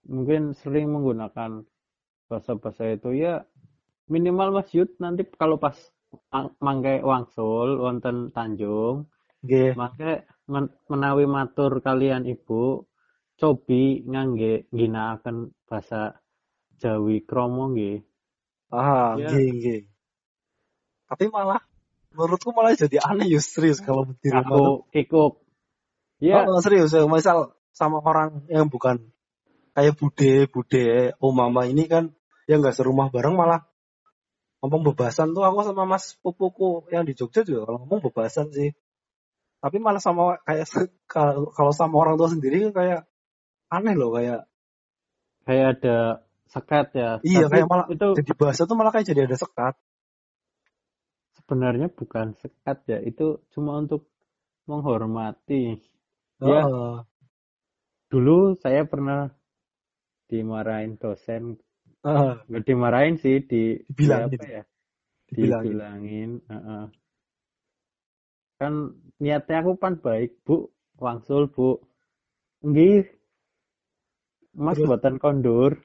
mungkin 0.07 0.55
sering 0.63 0.87
menggunakan 0.95 1.67
bahasa-bahasa 2.31 2.95
itu 2.95 3.11
ya 3.19 3.43
minimal 4.07 4.55
Mas 4.55 4.71
Yud 4.73 4.95
nanti 5.03 5.27
kalau 5.35 5.59
pas 5.59 5.75
mang- 6.31 6.55
mangke 6.63 7.03
wangsul 7.03 7.79
wonten 7.83 8.31
Tanjung 8.31 9.11
Nggih. 9.43 9.75
mangke 9.75 10.27
men- 10.47 10.75
menawi 10.87 11.27
matur 11.27 11.83
kalian 11.83 12.25
ibu 12.25 12.87
cobi 13.37 14.07
ngangge 14.07 14.71
ginakaken 14.73 15.53
bahasa 15.69 16.19
Jawi 16.77 17.25
kromo 17.25 17.73
nggih 17.73 18.05
Ah, 18.67 19.15
Ya. 19.15 19.31
nggih 19.31 19.49
nggih. 19.57 19.81
Tapi 21.07 21.31
malah 21.31 21.63
menurutku 22.11 22.51
malah 22.51 22.75
jadi 22.75 22.99
aneh 22.99 23.31
ya 23.31 23.39
serius 23.39 23.79
kalau 23.79 24.11
di 24.19 24.29
rumah 24.35 24.51
tuh. 24.51 24.67
aku 24.67 24.75
ikut 24.91 25.33
ya 26.19 26.43
Oh, 26.43 26.59
serius 26.59 26.91
ya. 26.91 27.07
Misal 27.07 27.55
sama 27.71 28.03
orang 28.03 28.43
yang 28.51 28.67
bukan 28.67 29.07
kayak 29.77 29.95
bude, 29.95 30.51
bude, 30.51 31.15
oh 31.23 31.31
mama 31.31 31.69
ini 31.71 31.87
kan 31.87 32.11
yang 32.51 32.59
nggak 32.65 32.75
serumah 32.75 33.13
bareng 33.15 33.39
malah 33.39 33.63
ngomong 34.67 34.83
bebasan 34.93 35.31
tuh 35.31 35.47
aku 35.47 35.63
sama 35.63 35.87
mas 35.87 36.19
pupuku 36.19 36.91
yang 36.91 37.07
di 37.07 37.15
Jogja 37.15 37.47
juga 37.47 37.71
kalau 37.71 37.79
ngomong 37.87 38.11
bebasan 38.11 38.51
sih. 38.51 38.75
Tapi 39.63 39.79
malah 39.79 40.03
sama 40.03 40.43
kayak 40.43 40.67
kalau 41.55 41.71
sama 41.73 41.95
orang 42.03 42.19
tua 42.19 42.27
sendiri 42.29 42.75
kayak 42.75 43.07
aneh 43.71 43.95
loh 43.95 44.11
kayak 44.19 44.51
kayak 45.47 45.79
ada 45.79 45.99
sekat 46.51 46.87
ya 46.99 47.11
Iya, 47.23 47.47
Tapi 47.47 47.53
kayak 47.63 47.69
malah 47.71 47.87
itu 47.91 48.09
jadi 48.19 48.33
bahasa 48.35 48.67
tuh 48.67 48.75
malah 48.75 48.91
kayak 48.91 49.07
jadi 49.07 49.31
ada 49.31 49.39
sekat. 49.39 49.75
sebenarnya 51.39 51.87
bukan 51.95 52.35
sekat 52.43 52.79
ya 52.91 52.99
itu 53.07 53.39
cuma 53.55 53.79
untuk 53.79 54.11
menghormati 54.67 55.79
Ya. 56.37 56.69
Heeh. 56.69 56.95
dulu 58.13 58.61
saya 58.61 58.85
pernah 58.85 59.33
dimarahin 60.29 61.01
dosen 61.01 61.57
Nggak 62.47 62.65
dimarahin 62.65 63.17
sih 63.19 63.43
di 63.43 63.83
Dibilangin. 63.83 64.31
di 64.31 64.37
apa 64.39 64.47
ya 64.47 64.63
Dibilangin. 65.27 65.65
dibilangin 65.67 66.31
heeh. 66.47 66.85
kan 68.57 68.73
niatnya 69.19 69.57
aku 69.61 69.77
pan 69.77 69.99
baik 69.99 70.39
bu 70.47 70.71
wangsul 70.97 71.51
bu 71.51 71.77
nggih 72.63 73.05
mas 74.57 74.79
Terus? 74.79 74.87
buatan 74.89 75.17
kondur 75.19 75.77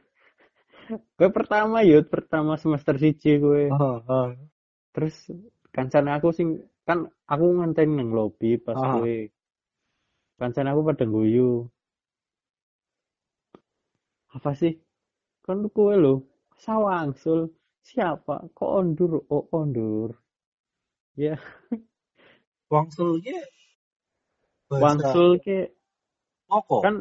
gue 1.19 1.29
pertama 1.31 1.83
yud 1.83 2.07
pertama 2.07 2.55
semester 2.55 2.95
siji 2.95 3.39
gue 3.39 3.67
Heeh, 3.67 3.97
heeh. 4.07 4.29
terus 4.93 5.15
kancane 5.73 6.15
aku 6.15 6.31
sing 6.31 6.49
kan 6.83 6.99
aku 7.25 7.45
ngenteni 7.59 7.91
nang 7.97 8.11
lobby 8.11 8.55
pas 8.55 8.77
Ah. 8.77 8.99
gue 8.99 9.33
kancane 10.37 10.69
aku 10.69 10.81
pada 10.85 11.03
guyu 11.03 11.67
apa 14.31 14.51
sih 14.55 14.79
kan 15.45 15.59
kue 15.75 15.95
lo 16.03 16.13
sawangsul 16.63 17.49
siapa 17.87 18.35
kok 18.57 18.71
ondur 18.79 19.11
oh 19.35 19.45
ondur 19.59 20.09
ya 21.17 21.35
Wangsul 22.71 23.21
ki 23.25 23.35
bahasa 24.69 25.09
wangsul 25.11 25.39
ke 25.43 25.59
ngoko. 26.49 26.81
kan 26.83 26.95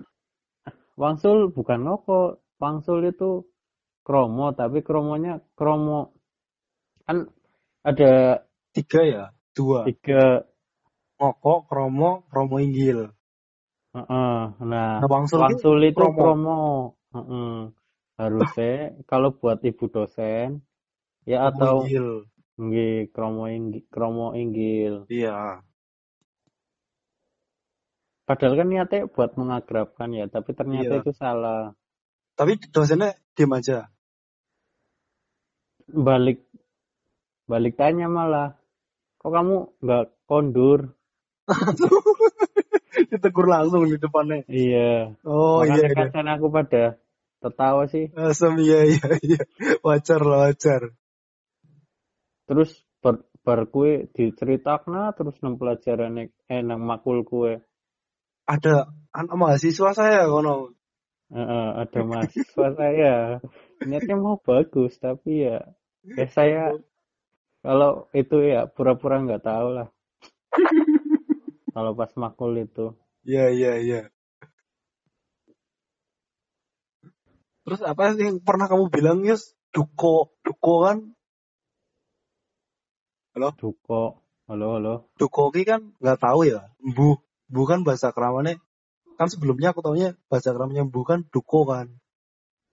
wangsul 1.00 1.52
bukan 1.56 1.80
ngoko 1.86 2.40
wangsul 2.62 3.00
itu 3.10 3.44
kromo 4.06 4.52
tapi 4.58 4.80
kromonya 4.86 5.40
kromo 5.58 6.14
kan 7.06 7.18
ada 7.84 8.42
Tiga 8.74 9.00
ya, 9.02 9.24
dua. 9.56 9.82
tiga 9.84 10.46
Ngoko, 11.18 11.52
kromo, 11.68 12.10
kromo 12.30 12.56
inggil. 12.60 12.98
Heeh, 13.94 14.38
nah 14.70 15.02
Nah, 15.02 15.08
wangsul 15.10 15.42
Wangsul 15.42 15.78
itu 15.90 16.04
promo. 16.04 16.18
promo. 16.18 16.94
Heeh. 17.14 17.70
Harusnya 18.20 19.00
kalau 19.08 19.32
buat 19.32 19.64
ibu 19.64 19.88
dosen 19.88 20.60
ya 21.24 21.48
kromo 21.48 21.56
atau 21.56 21.74
inggil. 21.88 22.08
nggih 22.60 22.96
kromo 23.16 23.44
inggil, 23.48 23.82
kromo 23.88 24.26
inggil. 24.36 24.94
Iya. 25.08 25.64
Padahal 28.28 28.54
kan 28.60 28.68
niatnya 28.68 29.08
buat 29.10 29.34
mengagrabkan 29.40 30.12
ya, 30.14 30.28
tapi 30.28 30.52
ternyata 30.54 31.00
Iya. 31.00 31.02
itu 31.02 31.12
salah. 31.16 31.72
Tapi 32.36 32.60
dosennya 32.70 33.16
diem 33.34 33.50
aja. 33.56 33.88
Balik 35.90 36.38
balik 37.50 37.74
tanya 37.74 38.06
malah, 38.06 38.54
kok 39.18 39.32
kamu 39.34 39.56
nggak 39.82 40.04
kondur? 40.30 40.94
Ditegur 43.10 43.46
langsung 43.50 43.88
di 43.90 43.98
depannya. 43.98 44.46
Iya. 44.46 45.18
Oh 45.26 45.66
iya, 45.66 45.88
Makanya 45.90 46.06
iya. 46.06 46.14
kan 46.14 46.26
aku 46.30 46.46
pada 46.52 46.84
tertawa 47.40 47.88
sih. 47.88 48.12
Asem 48.14 48.60
iya 48.60 48.86
iya 48.86 49.08
iya. 49.24 49.42
Wajar 49.80 50.20
lah 50.20 50.52
wajar. 50.52 50.92
Terus 52.44 52.70
bar, 53.00 53.24
bar 53.42 53.66
kue 53.72 54.12
diceritakna 54.12 55.16
terus 55.16 55.40
nang 55.40 55.56
pelajaran 55.56 56.28
eh 56.28 56.60
nang 56.62 56.80
makul 56.84 57.24
kue. 57.24 57.64
Ada 58.44 58.92
anak 59.16 59.36
mahasiswa 59.36 59.90
saya 59.96 60.28
kono. 60.28 60.76
Heeh, 61.30 61.68
ada 61.86 62.00
mahasiswa 62.02 62.66
saya 62.74 63.38
niatnya 63.86 64.16
mau 64.18 64.36
bagus 64.42 64.98
tapi 65.00 65.46
ya 65.46 65.62
ya 66.04 66.26
saya 66.28 66.76
kalau 67.64 68.08
itu 68.12 68.44
ya 68.44 68.68
pura-pura 68.68 69.22
nggak 69.22 69.44
tahu 69.44 69.68
lah 69.78 69.88
kalau 71.74 71.92
pas 71.96 72.12
makul 72.18 72.52
itu 72.58 72.92
Iya 73.20 73.52
iya 73.52 73.72
iya. 73.76 74.00
Terus 77.64 77.80
apa 77.84 78.16
sih 78.16 78.24
yang 78.24 78.40
pernah 78.40 78.66
kamu 78.66 78.88
bilang 78.88 79.20
Yus? 79.24 79.52
Duko, 79.70 80.34
duko 80.42 80.74
kan? 80.86 80.98
duko 83.56 84.20
halo 84.50 84.76
halo 84.76 84.94
Duko 85.16 85.48
ki 85.54 85.64
kan 85.64 85.96
nggak 86.02 86.20
tahu 86.20 86.44
ya. 86.44 86.68
Bu, 86.76 87.16
bu 87.48 87.62
kan 87.64 87.86
bahasa 87.86 88.12
keramannya 88.12 88.60
kan 89.16 89.32
sebelumnya 89.32 89.72
aku 89.72 89.80
taunya 89.80 90.12
bahasa 90.28 90.52
Arab 90.52 90.74
nyembuh 90.74 91.06
kan 91.08 91.24
duko 91.32 91.64
kan. 91.64 91.88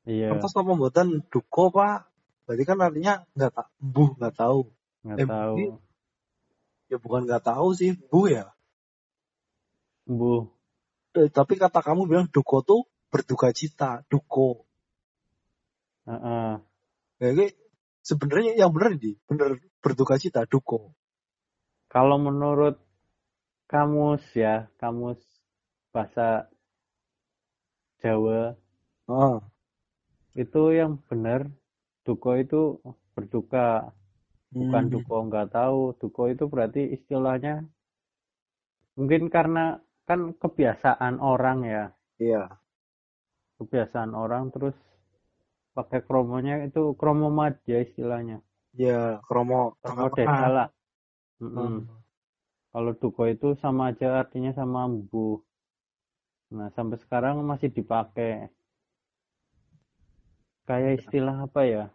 Iya, 0.04 0.36
Terus 0.40 0.56
apa 0.56 0.72
mboten 0.76 1.24
duko 1.32 1.72
pak? 1.72 2.08
Berarti 2.48 2.64
kan 2.68 2.80
artinya 2.84 3.14
nggak 3.36 3.52
tak 3.54 3.68
buh 3.80 4.12
nggak 4.20 4.36
tahu. 4.36 4.60
nggak 5.08 5.18
eh, 5.24 5.28
tahu. 5.28 5.56
ini- 5.56 5.80
Ya 6.88 6.98
bukan 7.00 7.28
nggak 7.28 7.44
tahu 7.44 7.68
sih 7.76 7.96
buh 8.12 8.28
ya. 8.32 8.52
Bu, 10.08 10.52
Eh, 11.16 11.28
tapi 11.32 11.56
kata 11.60 11.80
kamu 11.84 12.08
bilang 12.08 12.28
duko 12.32 12.64
tuh 12.64 12.88
berduka 13.12 13.52
cita, 13.56 14.04
duko. 14.12 14.67
Heeh. 16.08 16.52
Jadi 17.18 17.46
sebenarnya 18.06 18.54
yang 18.56 18.72
benar 18.72 18.96
ini 18.96 19.20
benar 19.28 19.60
berduka 19.84 20.16
cita, 20.16 20.48
duko. 20.48 20.96
Kalau 21.88 22.20
menurut 22.20 22.80
kamus 23.68 24.24
ya, 24.36 24.68
kamus 24.80 25.20
bahasa 25.92 26.48
Jawa 28.04 28.54
Ah, 29.08 29.40
itu 30.36 30.76
yang 30.76 31.00
benar 31.08 31.48
duko 32.04 32.36
itu 32.36 32.78
berduka, 33.16 33.96
bukan 34.52 34.84
hmm. 34.88 34.94
duko 34.94 35.16
nggak 35.32 35.56
tahu. 35.56 35.96
Duko 35.96 36.28
itu 36.28 36.44
berarti 36.52 36.92
istilahnya 36.92 37.64
mungkin 39.00 39.32
karena 39.32 39.80
kan 40.04 40.36
kebiasaan 40.36 41.24
orang 41.24 41.60
ya, 41.64 41.86
Iya. 42.20 42.44
kebiasaan 43.64 44.12
orang 44.12 44.52
terus 44.52 44.76
pakai 45.78 46.02
kromonya 46.02 46.66
itu 46.66 46.98
kromo 46.98 47.30
madya 47.30 47.86
istilahnya, 47.86 48.42
Ya, 48.74 49.22
kromo 49.30 49.78
kromo 49.86 50.10
desa 50.10 50.48
lah. 50.50 50.70
Mm-mm. 51.38 51.54
Hmm. 51.54 51.82
Kalau 52.74 52.92
duko 52.98 53.30
itu 53.30 53.54
sama 53.62 53.94
aja 53.94 54.18
artinya 54.26 54.50
sama 54.58 54.90
embuh. 54.90 55.38
Nah, 56.50 56.74
sampai 56.74 56.98
sekarang 56.98 57.46
masih 57.46 57.70
dipakai. 57.70 58.50
Kayak 60.66 61.06
istilah 61.06 61.46
apa 61.46 61.62
ya? 61.64 61.86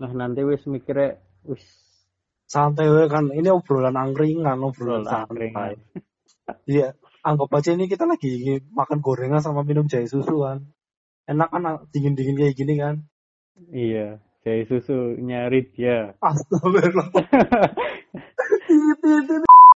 Nah, 0.00 0.10
nanti 0.16 0.40
wis 0.46 0.64
mikirnya 0.64 1.20
wis 1.44 1.62
Santai 2.50 2.90
kan 3.06 3.30
ini 3.30 3.46
obrolan 3.46 3.94
angkringan, 3.94 4.58
Obrolan 4.58 5.06
obrolan 5.06 5.22
angkringan. 5.22 5.78
Iya, 6.66 6.98
anggap 7.20 7.50
aja 7.52 7.70
ini 7.76 7.86
kita 7.86 8.08
lagi 8.08 8.60
makan 8.72 9.04
gorengan 9.04 9.42
sama 9.44 9.64
minum 9.64 9.86
jahe 9.86 10.08
susu 10.08 10.44
kan. 10.44 10.64
Enak 11.28 11.48
kan 11.52 11.62
dingin-dingin 11.92 12.36
kayak 12.36 12.56
gini 12.56 12.74
kan. 12.80 13.04
iya, 13.70 14.18
jahe 14.42 14.64
susu 14.66 15.20
nyari 15.20 15.68
dia. 15.72 16.16
Astagfirullah. 16.18 17.08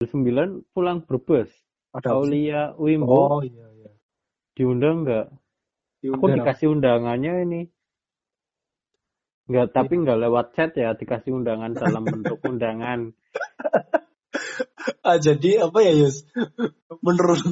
Sembilan 0.12 0.66
pulang 0.74 1.02
Brebes. 1.06 1.50
Ada? 1.92 2.16
Aulia 2.16 2.72
Wimbo 2.80 3.38
Oh 3.38 3.42
iya 3.44 3.68
iya. 3.76 3.92
diundang 4.56 5.04
nggak? 5.04 5.26
Aku 6.08 6.24
dikasih 6.32 6.72
undangannya 6.72 7.44
ini. 7.46 7.60
Nggak, 9.46 9.76
tapi 9.76 10.00
nggak 10.00 10.18
lewat 10.24 10.46
chat 10.56 10.72
ya, 10.74 10.96
dikasih 10.96 11.36
undangan 11.36 11.76
dalam 11.76 12.02
bentuk 12.08 12.40
undangan. 12.42 13.12
Ah, 15.06 15.18
jadi 15.18 15.66
apa 15.66 15.78
ya 15.82 15.92
Yus? 15.94 16.26
Menurut 17.02 17.42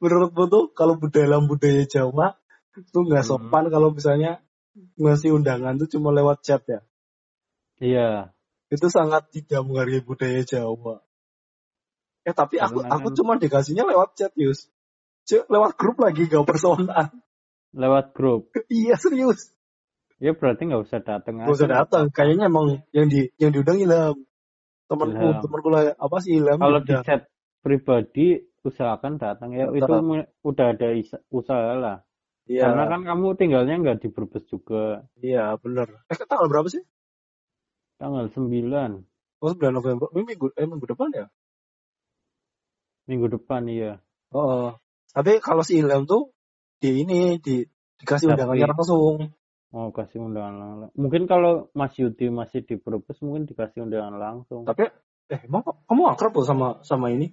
menurutmu 0.00 0.44
tuh 0.48 0.64
kalau 0.72 0.96
budaya 0.96 1.26
dalam 1.28 1.46
budaya 1.46 1.82
Jawa 1.84 2.34
tuh 2.90 3.02
nggak 3.06 3.22
Hmm. 3.26 3.30
sopan 3.50 3.64
kalau 3.68 3.90
misalnya 3.92 4.40
ngasih 4.96 5.34
undangan 5.34 5.76
tuh 5.76 5.90
cuma 5.90 6.14
lewat 6.14 6.40
chat 6.42 6.62
ya. 6.66 6.80
Iya, 7.80 8.08
Itu 8.70 8.86
sangat 8.86 9.34
tidak 9.34 9.66
menghargai 9.66 9.98
budaya 10.00 10.40
Jawa. 10.46 11.02
Eh 12.22 12.30
tapi 12.30 12.62
aku 12.62 12.84
Karena 12.84 12.94
aku 12.94 13.08
kan- 13.10 13.16
cuma 13.18 13.32
dikasihnya 13.34 13.82
lewat 13.82 14.14
chat 14.14 14.32
Yus. 14.38 14.70
Cuk, 15.26 15.46
lewat 15.50 15.74
grup 15.74 15.98
lagi 15.98 16.26
gak 16.26 16.46
personal. 16.46 17.10
lewat 17.74 18.14
grup. 18.14 18.50
iya 18.70 18.94
serius. 18.94 19.50
Ya 20.20 20.36
berarti 20.36 20.68
nggak 20.68 20.84
usah 20.84 21.00
datang 21.00 21.40
Gak 21.40 21.54
usah 21.54 21.70
datang. 21.70 22.04
Kayaknya 22.12 22.46
emang 22.52 22.84
yang 22.92 23.08
di 23.08 23.32
yang 23.40 23.50
diundang 23.56 23.80
Ilham. 23.80 24.16
Temanku, 24.90 25.22
Ilham. 25.22 25.42
temanku 25.46 25.68
lah 25.70 25.82
apa 25.94 26.16
sih 26.18 26.34
Ilham? 26.42 26.58
Kalau 26.58 26.80
di 26.82 26.94
chat 27.06 27.30
pribadi 27.62 28.42
usahakan 28.66 29.22
datang 29.22 29.54
ya. 29.54 29.70
Itu 29.70 29.86
udah 30.42 30.66
ada 30.74 30.88
usaha 31.30 31.72
lah. 31.78 31.96
Iya, 32.50 32.66
Karena 32.66 32.84
kan 32.90 33.00
kamu 33.06 33.26
tinggalnya 33.38 33.78
nggak 33.78 34.02
di 34.02 34.08
Brebes 34.10 34.42
juga. 34.50 35.06
iya 35.22 35.54
bener. 35.62 36.02
Eh 36.10 36.18
tanggal 36.26 36.50
berapa 36.50 36.66
sih? 36.66 36.82
Tanggal 38.02 38.26
9 38.34 39.06
Oh 39.38 39.54
9 39.54 39.70
November. 39.70 40.10
Ini 40.10 40.22
minggu, 40.26 40.46
eh, 40.58 40.66
minggu 40.66 40.86
depan 40.90 41.08
ya? 41.14 41.26
minggu 43.06 43.26
depan 43.26 43.66
iya. 43.66 43.98
Oh. 44.30 44.74
Tapi 45.10 45.42
kalau 45.42 45.66
si 45.66 45.82
Ilham 45.82 46.06
tuh 46.06 46.30
di 46.78 47.02
ini 47.02 47.42
di 47.42 47.66
dikasih 47.98 48.30
Tapi- 48.30 48.34
undangannya 48.38 48.66
langsung. 48.70 49.34
Mau 49.70 49.94
kasih 49.94 50.18
undangan 50.18 50.54
langsung. 50.58 50.90
Mungkin 50.98 51.22
kalau 51.30 51.70
Mas 51.78 51.94
Yudi 51.94 52.26
masih 52.26 52.66
di 52.66 52.74
Brebes 52.74 53.22
mungkin 53.22 53.46
dikasih 53.46 53.86
undangan 53.86 54.18
langsung. 54.18 54.66
Tapi 54.66 54.90
eh 55.30 55.40
emang 55.46 55.62
kamu 55.86 56.02
akrab 56.10 56.34
loh 56.34 56.46
sama 56.46 56.68
sama 56.82 57.14
ini? 57.14 57.30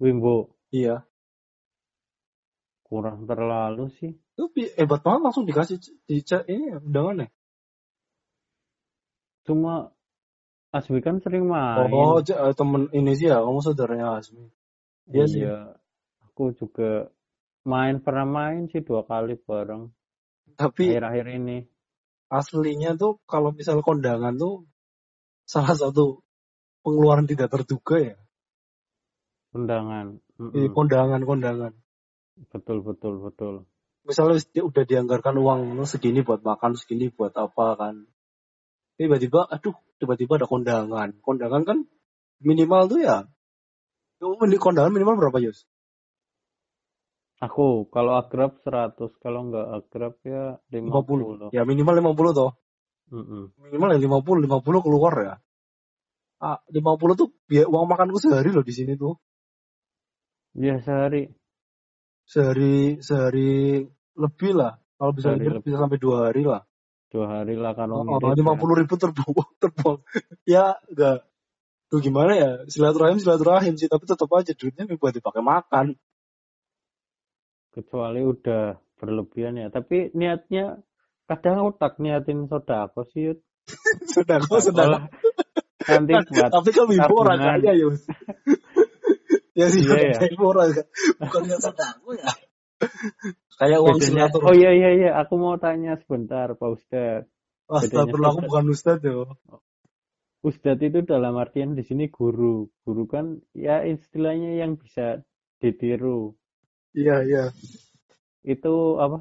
Wimbo 0.00 0.56
Iya. 0.72 1.04
kurang 2.88 3.28
terlalu 3.28 3.92
sih. 4.00 4.16
Itu 4.32 4.48
bi- 4.48 4.72
hebat 4.72 5.04
banget 5.04 5.20
langsung 5.28 5.44
dikasih 5.44 5.76
di 6.08 6.24
chat 6.24 6.48
ini 6.48 6.72
undangannya. 6.72 7.28
Cuma 9.44 9.92
Asmi 10.72 11.00
kan 11.04 11.20
sering 11.20 11.48
main. 11.48 11.92
Oh, 11.92 12.20
eh, 12.20 12.52
temen 12.56 12.92
ini 12.96 13.12
sih 13.16 13.28
ya, 13.28 13.40
kamu 13.44 13.60
saudaranya 13.60 14.20
Asmi. 14.20 14.48
Iya 15.12 15.24
sih. 15.28 15.44
Aku 16.28 16.52
juga 16.56 17.12
main 17.68 18.00
pernah 18.00 18.24
main 18.24 18.68
sih 18.72 18.80
dua 18.80 19.04
kali 19.04 19.36
bareng 19.36 19.92
Tapi 20.54 20.94
akhir-akhir 20.94 21.26
ini. 21.42 21.58
aslinya 22.28 22.92
tuh 23.00 23.24
kalau 23.24 23.56
misal 23.56 23.80
kondangan 23.80 24.36
tuh 24.36 24.68
salah 25.48 25.72
satu 25.72 26.20
pengeluaran 26.84 27.24
tidak 27.24 27.48
terduga 27.48 27.96
ya. 27.96 28.16
Undangan. 29.56 30.20
Mm-mm. 30.36 30.52
Ini 30.52 30.68
kondangan 30.76 31.24
kondangan. 31.24 31.72
Betul 32.52 32.84
betul 32.84 33.24
betul. 33.24 33.54
Misalnya 34.04 34.40
udah 34.40 34.84
dianggarkan 34.88 35.34
uang 35.36 35.60
segini 35.84 36.24
buat 36.24 36.40
makan, 36.44 36.76
segini 36.76 37.08
buat 37.12 37.32
apa 37.36 37.76
kan. 37.76 38.08
Tiba-tiba, 38.96 39.46
aduh, 39.46 39.76
tiba-tiba 40.00 40.40
ada 40.40 40.48
kondangan. 40.48 41.16
Kondangan 41.20 41.62
kan 41.64 41.78
minimal 42.40 42.88
tuh 42.88 43.00
ya. 43.04 43.28
Mini- 44.18 44.58
kondangan 44.58 44.90
minimal 44.90 45.16
berapa 45.16 45.38
Yus? 45.44 45.68
Aku 47.38 47.86
kalau 47.94 48.18
akrab 48.18 48.58
100, 48.66 48.98
kalau 49.22 49.46
nggak 49.46 49.66
akrab 49.78 50.14
ya 50.26 50.58
50. 50.74 51.50
50. 51.50 51.54
Ya 51.54 51.62
minimal 51.62 51.94
50 52.02 52.34
toh. 52.34 52.50
Mm-mm. 53.14 53.54
Minimal 53.62 53.88
ya 53.94 53.98
50, 54.02 54.42
50 54.42 54.84
keluar 54.84 55.14
ya. 55.22 55.34
Ah, 56.42 56.58
50 56.70 57.14
tuh 57.14 57.30
biaya 57.46 57.70
uang 57.70 57.86
makanku 57.86 58.18
sehari 58.18 58.50
loh 58.50 58.66
di 58.66 58.74
sini 58.74 58.98
tuh. 58.98 59.18
Ya 60.58 60.82
sehari. 60.82 61.30
Sehari 62.26 62.98
sehari 63.00 63.86
lebih 64.18 64.52
lah. 64.58 64.82
Kalau 64.98 65.14
bisa 65.14 65.30
Sehari 65.30 65.46
lebih, 65.46 65.62
bisa 65.62 65.76
sampai 65.78 65.98
dua 66.02 66.16
hari 66.26 66.42
lah. 66.42 66.66
Dua 67.08 67.26
hari 67.30 67.54
lah 67.54 67.72
kalau 67.78 68.02
Oh, 68.02 68.18
ngirit 68.18 68.42
lima 68.42 68.52
ya. 68.54 68.58
puluh 68.58 68.74
ribu 68.82 68.94
terbuang, 68.98 69.50
terbuang. 69.62 69.98
ya, 70.42 70.74
enggak. 70.90 71.22
Tuh 71.88 72.02
gimana 72.04 72.34
ya? 72.36 72.50
Silaturahim, 72.68 73.16
silaturahim 73.22 73.78
sih. 73.78 73.86
Tapi 73.88 74.04
tetap 74.04 74.28
aja 74.34 74.52
duitnya 74.52 74.84
buat 74.98 75.14
dipakai 75.14 75.40
makan. 75.40 75.94
Kecuali 77.72 78.20
udah 78.24 78.74
berlebihan 78.98 79.60
ya. 79.60 79.68
Tapi 79.70 80.10
niatnya 80.12 80.80
kadang 81.28 81.70
otak 81.70 82.00
niatin 82.00 82.48
sodako 82.48 83.04
sih. 83.12 83.32
Yud. 83.32 83.38
Sudah, 84.08 84.40
kok 84.40 84.64
sudah. 84.64 84.84
Malah 84.88 85.02
Nanti 85.88 86.12
buat 86.32 86.50
Tapi 86.52 86.70
kan 86.72 86.86
ibu 86.88 87.14
orang 87.16 87.38
tabungan. 87.38 87.60
kaya, 87.64 87.72
Yus. 87.76 88.00
ya 89.58 89.66
sih, 89.68 89.82
Iya, 89.84 90.16
ya. 90.16 90.28
ibu 90.32 90.44
orang. 90.48 90.72
Bukan 91.20 91.42
yang 91.48 91.60
sedako 91.60 92.10
ya. 92.16 92.28
Kayak 93.58 93.78
uang 93.82 93.98
bedanya. 93.98 94.30
silaturahim. 94.30 94.48
Oh 94.48 94.54
iya 94.54 94.70
iya 94.70 94.90
iya, 94.94 95.10
aku 95.18 95.34
mau 95.34 95.58
tanya 95.58 95.98
sebentar 95.98 96.46
Pak 96.54 96.70
Ustadz. 96.78 97.26
Astagfirullah, 97.68 98.30
aku 98.32 98.40
bukan 98.48 98.64
ustad 98.72 99.02
ya. 99.02 99.26
Ustadz 100.46 100.80
itu 100.86 101.02
dalam 101.04 101.34
artian 101.36 101.74
di 101.74 101.82
sini 101.82 102.06
guru. 102.08 102.70
Guru 102.86 103.04
kan 103.10 103.42
ya 103.52 103.82
istilahnya 103.82 104.56
yang 104.56 104.78
bisa 104.78 105.26
ditiru. 105.58 106.37
Iya, 106.98 107.14
iya. 107.28 107.42
Itu 108.42 108.98
apa? 109.04 109.18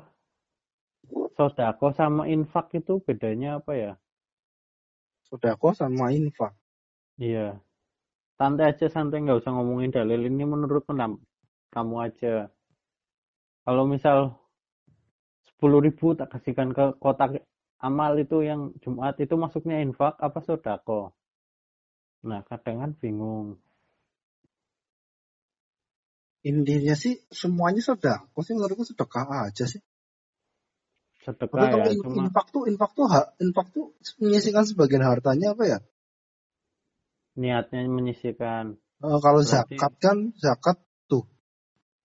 Sodako 1.37 1.93
sama 1.93 2.23
infak 2.25 2.73
itu 2.79 2.93
bedanya 3.05 3.61
apa 3.61 3.71
ya? 3.83 3.91
Sodako 5.29 5.77
sama 5.77 6.09
infak. 6.09 6.53
Iya. 7.21 7.61
Santai 8.37 8.65
aja, 8.73 8.85
santai 8.89 9.21
nggak 9.21 9.39
usah 9.41 9.51
ngomongin 9.53 9.93
dalil 9.93 10.21
ini 10.29 10.43
menurut 10.53 10.83
kamu 11.75 11.95
aja. 12.07 12.49
Kalau 13.65 13.83
misal 13.93 14.17
10.000 15.45 15.85
ribu 15.85 16.13
tak 16.17 16.29
kasihkan 16.33 16.69
ke 16.77 16.85
kotak 17.03 17.45
amal 17.77 18.13
itu 18.17 18.41
yang 18.41 18.73
Jumat 18.81 19.17
itu 19.21 19.33
masuknya 19.37 19.77
infak 19.85 20.17
apa 20.17 20.39
sodako? 20.41 21.13
Nah 22.25 22.41
kadang 22.49 22.77
kan 22.81 22.91
bingung. 23.01 23.61
Intinya 26.47 26.95
sih 26.95 27.19
semuanya 27.27 27.83
sedekah 27.83 28.23
sih 28.39 28.53
menurutku 28.55 28.87
sedekah 28.87 29.51
aja 29.51 29.67
sih? 29.67 29.83
Sedekah 31.27 31.59
tapi 31.59 31.65
kalau 31.75 31.83
ya 31.83 31.93
cuma 31.99 32.23
infak 32.23 32.47
tuh 32.55 32.63
infak 32.71 32.91
tuh 32.95 33.05
hak 33.11 33.25
infak 33.43 33.67
tuh 33.75 33.85
menyisikan 34.23 34.63
sebagian 34.63 35.03
hartanya 35.03 35.51
apa 35.51 35.63
ya? 35.67 35.79
Niatnya 37.37 37.85
menyisihkan 37.85 38.79
Eh, 38.97 39.19
kalau 39.21 39.45
Berarti- 39.45 39.77
zakat 39.77 39.93
kan 40.01 40.17
zakat 40.41 40.77
tuh. 41.05 41.21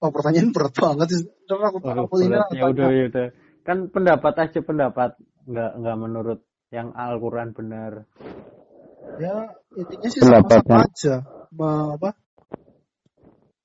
Oh 0.04 0.12
pertanyaan 0.12 0.52
berat 0.52 0.76
banget 0.76 1.08
sih. 1.08 1.24
Ntar 1.48 1.72
aku 1.72 1.78
Waduh, 1.80 2.04
aku 2.04 2.14
ini 2.20 2.36
ya 2.36 2.44
tanya. 2.52 2.68
udah 2.68 2.88
ya 2.92 3.04
udah. 3.08 3.26
Kan 3.64 3.78
pendapat 3.88 4.34
aja 4.36 4.60
pendapat. 4.60 5.16
Nggak 5.48 5.70
nggak 5.80 5.96
menurut 5.96 6.40
yang 6.68 6.92
Al-Quran 6.92 7.56
benar. 7.56 8.04
Ya 9.16 9.56
intinya 9.72 10.08
sih 10.12 10.20
Pendapatnya. 10.20 10.60
sama-sama 10.60 10.84
aja. 10.84 11.14
Me- 11.48 11.90
apa 11.96 12.10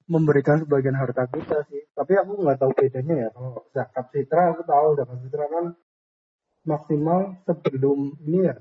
memberikan 0.08 0.64
sebagian 0.64 0.96
harta 0.96 1.28
kita 1.28 1.68
sih. 1.68 1.84
Tapi 1.92 2.16
aku 2.16 2.40
nggak 2.40 2.58
tahu 2.64 2.72
bedanya 2.74 3.28
ya 3.28 3.30
kalau 3.36 3.68
zakat 3.76 4.06
fitrah 4.16 4.56
aku 4.56 4.64
tahu 4.64 4.88
zakat 4.96 5.18
fitrah 5.28 5.48
kan 5.52 5.66
maksimal 6.64 7.20
sebelum 7.44 8.00
ini 8.24 8.40
ya. 8.48 8.56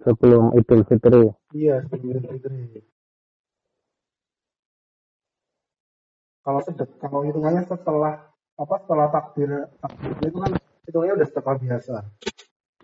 Sebelum 0.00 0.56
Idul 0.58 0.82
Fitri. 0.88 1.24
Iya 1.54 1.86
sebelum 1.86 2.24
Idul 2.26 2.54
Fitri. 2.66 2.82
Kalau 6.40 6.60
sedek 6.66 6.90
kalau 6.98 7.22
hitungannya 7.22 7.62
setelah 7.68 8.14
apa 8.58 8.74
setelah 8.84 9.06
takbir 9.12 9.50
takbir 9.78 10.12
itu 10.24 10.38
kan 10.40 10.52
hitungannya 10.88 11.14
udah 11.20 11.28
sedekah 11.28 11.56
biasa. 11.60 11.94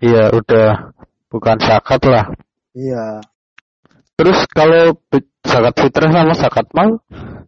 Iya 0.04 0.24
udah 0.30 0.70
bukan 1.32 1.56
zakat 1.58 2.02
lah. 2.04 2.24
Iya 2.76 3.24
terus 4.16 4.48
kalau 4.48 4.96
zakat 5.46 5.74
fitrah 5.76 6.10
sama 6.10 6.32
zakat 6.34 6.66
mal? 6.72 7.00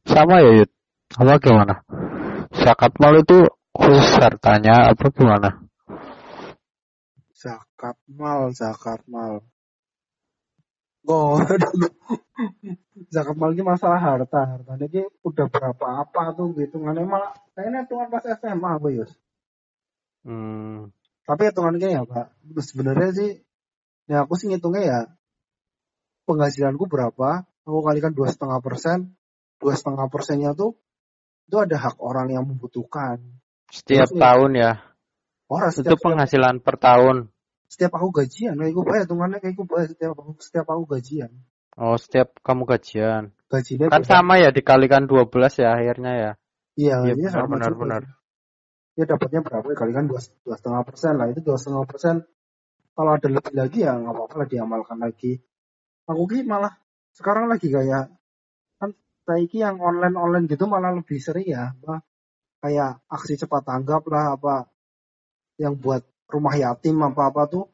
Sama 0.04 0.40
ya 0.40 0.62
Yud? 0.62 0.70
Apa 1.16 1.40
gimana? 1.40 1.74
Zakat 2.52 2.92
mal 3.00 3.16
itu 3.16 3.48
khusus 3.72 4.16
hartanya 4.20 4.92
apa 4.92 5.08
gimana? 5.12 5.64
Zakat 7.32 7.96
mal 8.08 8.52
zakat 8.52 9.00
mal. 9.08 9.44
Oh 11.08 11.40
zakat 13.14 13.36
mal 13.36 13.52
ini 13.56 13.64
masalah 13.64 14.00
harta. 14.00 14.56
Harta 14.56 14.72
ini 14.76 15.08
udah 15.24 15.46
berapa 15.48 15.86
apa 16.04 16.36
tuh 16.36 16.52
hitungannya. 16.56 17.08
Malah 17.08 17.32
kayaknya 17.56 17.88
hitungan 17.88 18.08
pas 18.12 18.24
SMA 18.24 18.70
apa 18.76 18.88
Yus. 18.92 19.12
Hmm, 20.28 20.92
tapi 21.24 21.48
hitungannya 21.48 21.88
ya 21.88 22.02
pak. 22.04 22.36
Sebenarnya 22.60 23.10
sih 23.16 23.30
ya 24.08 24.24
aku 24.24 24.36
sih 24.36 24.48
ngitungnya 24.52 24.82
ya 24.84 24.98
penghasilanku 26.28 26.84
berapa? 26.84 27.48
Aku 27.64 27.80
kalikan 27.80 28.12
dua 28.12 28.28
setengah 28.28 28.60
persen. 28.60 29.16
Dua 29.56 29.72
setengah 29.72 30.06
persennya 30.12 30.52
tuh 30.52 30.76
itu 31.48 31.56
ada 31.56 31.80
hak 31.80 31.96
orang 32.04 32.28
yang 32.28 32.44
membutuhkan. 32.44 33.24
Setiap 33.72 34.12
Terus 34.12 34.20
tahun 34.20 34.52
ya? 34.52 34.72
orang 35.48 35.72
itu 35.72 35.80
setiap 35.80 35.96
setiap, 35.96 36.04
penghasilan 36.12 36.54
per 36.60 36.76
tahun. 36.76 37.16
Setiap 37.72 37.92
aku 37.96 38.08
gajian 38.20 38.52
kayak 38.60 38.72
gue 38.76 38.84
bayar 38.84 39.02
hitungannya 39.08 39.38
kayak 39.40 39.54
gue 39.56 39.66
bayar 39.68 39.88
setiap 39.88 40.12
aku 40.12 40.32
setiap 40.44 40.66
aku 40.68 40.84
gajian. 40.92 41.32
Oh 41.80 41.96
setiap 41.96 42.36
kamu 42.44 42.68
gajian. 42.68 43.32
Gajinya 43.48 43.88
kan 43.88 44.04
beda. 44.04 44.12
sama 44.12 44.34
ya 44.36 44.52
dikalikan 44.52 45.08
12 45.08 45.32
ya 45.64 45.68
akhirnya 45.72 46.12
ya? 46.12 46.32
Iya 46.76 46.94
iya 47.08 47.12
gajinya 47.16 47.30
benar 47.32 47.32
sama 47.32 47.48
benar 47.56 47.72
juga. 47.72 47.80
benar. 47.80 48.02
Ya 48.98 49.04
dapatnya 49.08 49.40
berapa? 49.40 49.66
Ya 49.72 49.76
kalikan 49.80 50.04
dua 50.04 50.20
dua 50.44 50.56
setengah 50.60 50.82
persen 50.84 51.12
lah. 51.16 51.26
Itu 51.32 51.40
dua 51.40 51.56
setengah 51.56 51.84
persen. 51.88 52.14
Kalau 52.92 53.10
ada 53.16 53.28
lebih 53.30 53.54
lagi 53.56 53.78
ya 53.88 53.96
nggak 53.96 54.12
apa-apa 54.12 54.34
lah 54.44 54.48
diamalkan 54.52 54.98
lagi 55.00 55.40
aku 56.08 56.24
ki 56.24 56.48
malah 56.48 56.72
sekarang 57.12 57.52
lagi 57.52 57.68
kayak 57.68 58.08
kan 58.80 58.90
saiki 59.28 59.60
yang 59.60 59.76
online 59.78 60.16
online 60.16 60.46
gitu 60.48 60.64
malah 60.64 60.96
lebih 60.96 61.20
sering 61.20 61.44
ya 61.44 61.76
apa 61.76 62.00
kayak 62.64 63.04
aksi 63.06 63.38
cepat 63.38 63.62
tanggap 63.68 64.02
lah 64.08 64.34
apa 64.34 64.66
yang 65.60 65.76
buat 65.78 66.02
rumah 66.30 66.54
yatim 66.54 66.98
apa 67.02 67.30
apa 67.30 67.42
tuh. 67.50 67.66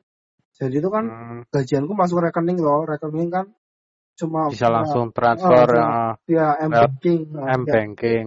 Jadi 0.55 0.79
itu 0.79 0.89
kan 0.89 1.05
Hmm, 1.05 1.41
gajianku 1.51 1.93
masuk 1.99 2.23
rekening 2.23 2.63
loh 2.63 2.87
rekening 2.87 3.31
kan 3.31 3.47
cuma 4.15 4.47
bisa 4.47 4.71
langsung 4.71 5.11
oh, 5.11 5.15
transfer 5.15 5.67
via, 5.67 5.83
ya, 5.83 5.91
via 6.23 6.49
m 6.63 6.71
lewat 6.71 6.91
banking 7.03 7.21
m 7.35 7.63
banking. 7.67 8.27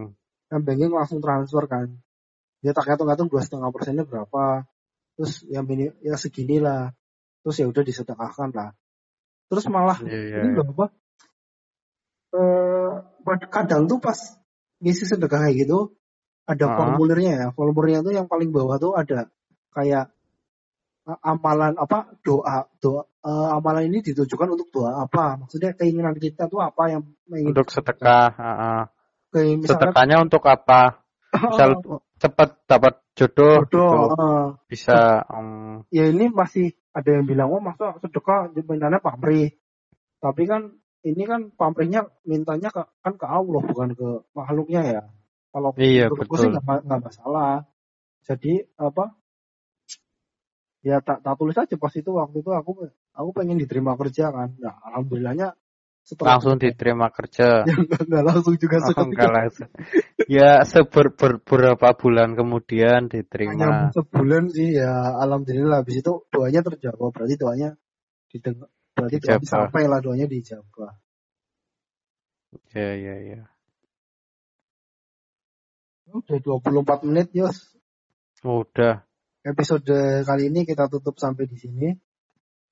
M 0.51 0.61
banking 0.63 0.91
langsung 0.91 1.19
transfer 1.23 1.63
kan. 1.71 1.87
Ya 2.59 2.75
tak 2.75 2.91
hitung-hitung 2.91 3.31
dua 3.31 3.39
setengah 3.39 3.71
persennya 3.71 4.03
berapa 4.03 4.67
terus 5.15 5.41
yang 5.49 5.65
mini 5.65 5.89
ya 6.05 6.19
segini 6.19 6.61
lah 6.61 6.93
terus 7.41 7.57
ya 7.57 7.65
udah 7.65 7.81
disedekahkan 7.81 8.53
lah 8.53 8.69
terus 9.47 9.65
malah 9.71 9.97
iya 10.03 10.19
iya 10.19 10.37
ini 10.43 10.49
iya. 10.53 10.59
loh 10.59 10.67
apa 10.75 10.85
eh 12.37 12.91
pad- 13.23 13.49
kadang 13.51 13.87
tuh 13.87 13.99
pas 14.03 14.19
ngisi 14.83 15.07
sedekah 15.07 15.47
kayak 15.47 15.67
gitu 15.67 15.95
ada 16.47 16.65
Ah, 16.67 16.75
formulirnya 16.79 17.33
ya 17.35 17.47
formulirnya 17.51 17.99
tuh 18.03 18.13
yang 18.15 18.27
paling 18.31 18.55
bawah 18.55 18.79
tuh 18.79 18.95
ada 18.95 19.27
kayak 19.75 20.11
eh, 21.07 21.19
amalan 21.23 21.75
apa 21.75 22.15
doa 22.23 22.67
doa 22.79 23.03
eh, 23.03 23.47
amalan 23.51 23.91
ini 23.91 23.99
ditujukan 24.03 24.47
untuk 24.55 24.71
doa 24.71 25.03
apa 25.03 25.39
maksudnya 25.39 25.75
keinginan 25.75 26.15
kita 26.15 26.47
tuh 26.47 26.63
apa 26.63 26.83
yang 26.91 27.01
ingin 27.31 27.51
untuk 27.51 27.67
sedekah 27.71 28.31
ah, 28.35 28.47
ah. 28.47 28.81
kayak 29.31 29.63
misalnya 29.63 29.91
sedekahnya 29.91 30.17
untuk 30.23 30.43
apa 30.47 31.03
misal 31.35 31.69
cepat 32.17 32.49
dapat 32.65 32.93
jodoh 33.13 33.65
jodoh 33.69 34.09
gitu. 34.09 34.17
eh, 34.17 34.45
bisa 34.69 35.25
um, 35.29 35.85
ya 35.93 36.09
ini 36.09 36.29
masih 36.33 36.73
ada 36.93 37.09
yang 37.13 37.25
bilang 37.29 37.53
oh 37.53 37.61
masa 37.61 37.93
sedekah 38.01 38.49
mintanya 38.53 38.97
pamrih? 38.97 39.53
Tapi 40.17 40.43
kan 40.49 40.73
ini 41.05 41.23
kan 41.29 41.53
pamrihnya 41.53 42.09
mintanya 42.25 42.73
ke, 42.73 42.81
kan 43.05 43.13
ke 43.15 43.25
Allah 43.29 43.61
bukan 43.61 43.93
ke 43.93 44.07
makhluknya 44.33 44.81
ya. 44.81 45.01
Kalau 45.53 45.71
iya 45.77 46.09
sih 46.09 46.17
betul. 46.17 46.57
nggak 46.57 46.65
ma- 46.65 46.83
nggak 46.83 47.01
masalah. 47.05 47.53
Jadi 48.25 48.65
apa 48.81 49.13
ya 50.81 50.99
tak 51.05 51.21
tak 51.21 51.35
tulis 51.37 51.57
aja 51.57 51.75
pas 51.77 51.93
itu 51.93 52.09
waktu 52.11 52.37
itu 52.41 52.51
aku 52.51 52.71
aku 53.13 53.29
pengen 53.37 53.61
diterima 53.61 53.93
kerja 53.93 54.33
kan. 54.33 54.57
Nah 54.57 54.73
alhamdulillahnya 54.89 55.53
setelah 56.07 56.39
langsung 56.39 56.55
diterima 56.55 57.11
kerja. 57.11 57.47
Ya 57.67 57.75
nggak 57.75 58.01
nggak 58.07 58.23
langsung 58.23 58.55
juga 58.55 58.79
oh, 58.79 58.79
enggak 58.79 58.95
seketika 58.95 59.27
langsung. 59.27 59.69
Ya 60.31 60.51
seber 60.63 61.05
ber- 61.11 61.43
beberapa 61.43 61.87
bulan 61.99 62.39
kemudian 62.39 63.11
hanya 63.11 63.11
diterima 63.11 63.91
sebulan 63.91 64.43
sih 64.55 64.79
ya 64.79 65.19
alhamdulillah. 65.19 65.83
Habis 65.83 65.99
itu 65.99 66.13
doanya 66.31 66.63
terjawab. 66.63 67.11
Berarti 67.11 67.35
doanya 67.35 67.69
didengar 68.31 68.71
berarti 68.95 69.17
doanya 69.19 69.45
sampai 69.45 69.83
lah 69.85 69.99
doanya 69.99 70.25
dijawab 70.25 70.95
ya 72.71 72.89
ya 72.95 73.15
ya. 73.21 73.41
Udah 76.07 76.39
24 76.39 77.03
menit, 77.03 77.27
Yos. 77.35 77.75
udah. 78.47 79.03
Episode 79.43 80.23
kali 80.23 80.47
ini 80.47 80.63
kita 80.63 80.87
tutup 80.87 81.19
sampai 81.19 81.51
di 81.51 81.59
sini. 81.59 81.91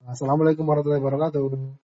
Assalamualaikum 0.08 0.64
warahmatullahi 0.64 1.04
wabarakatuh. 1.04 1.85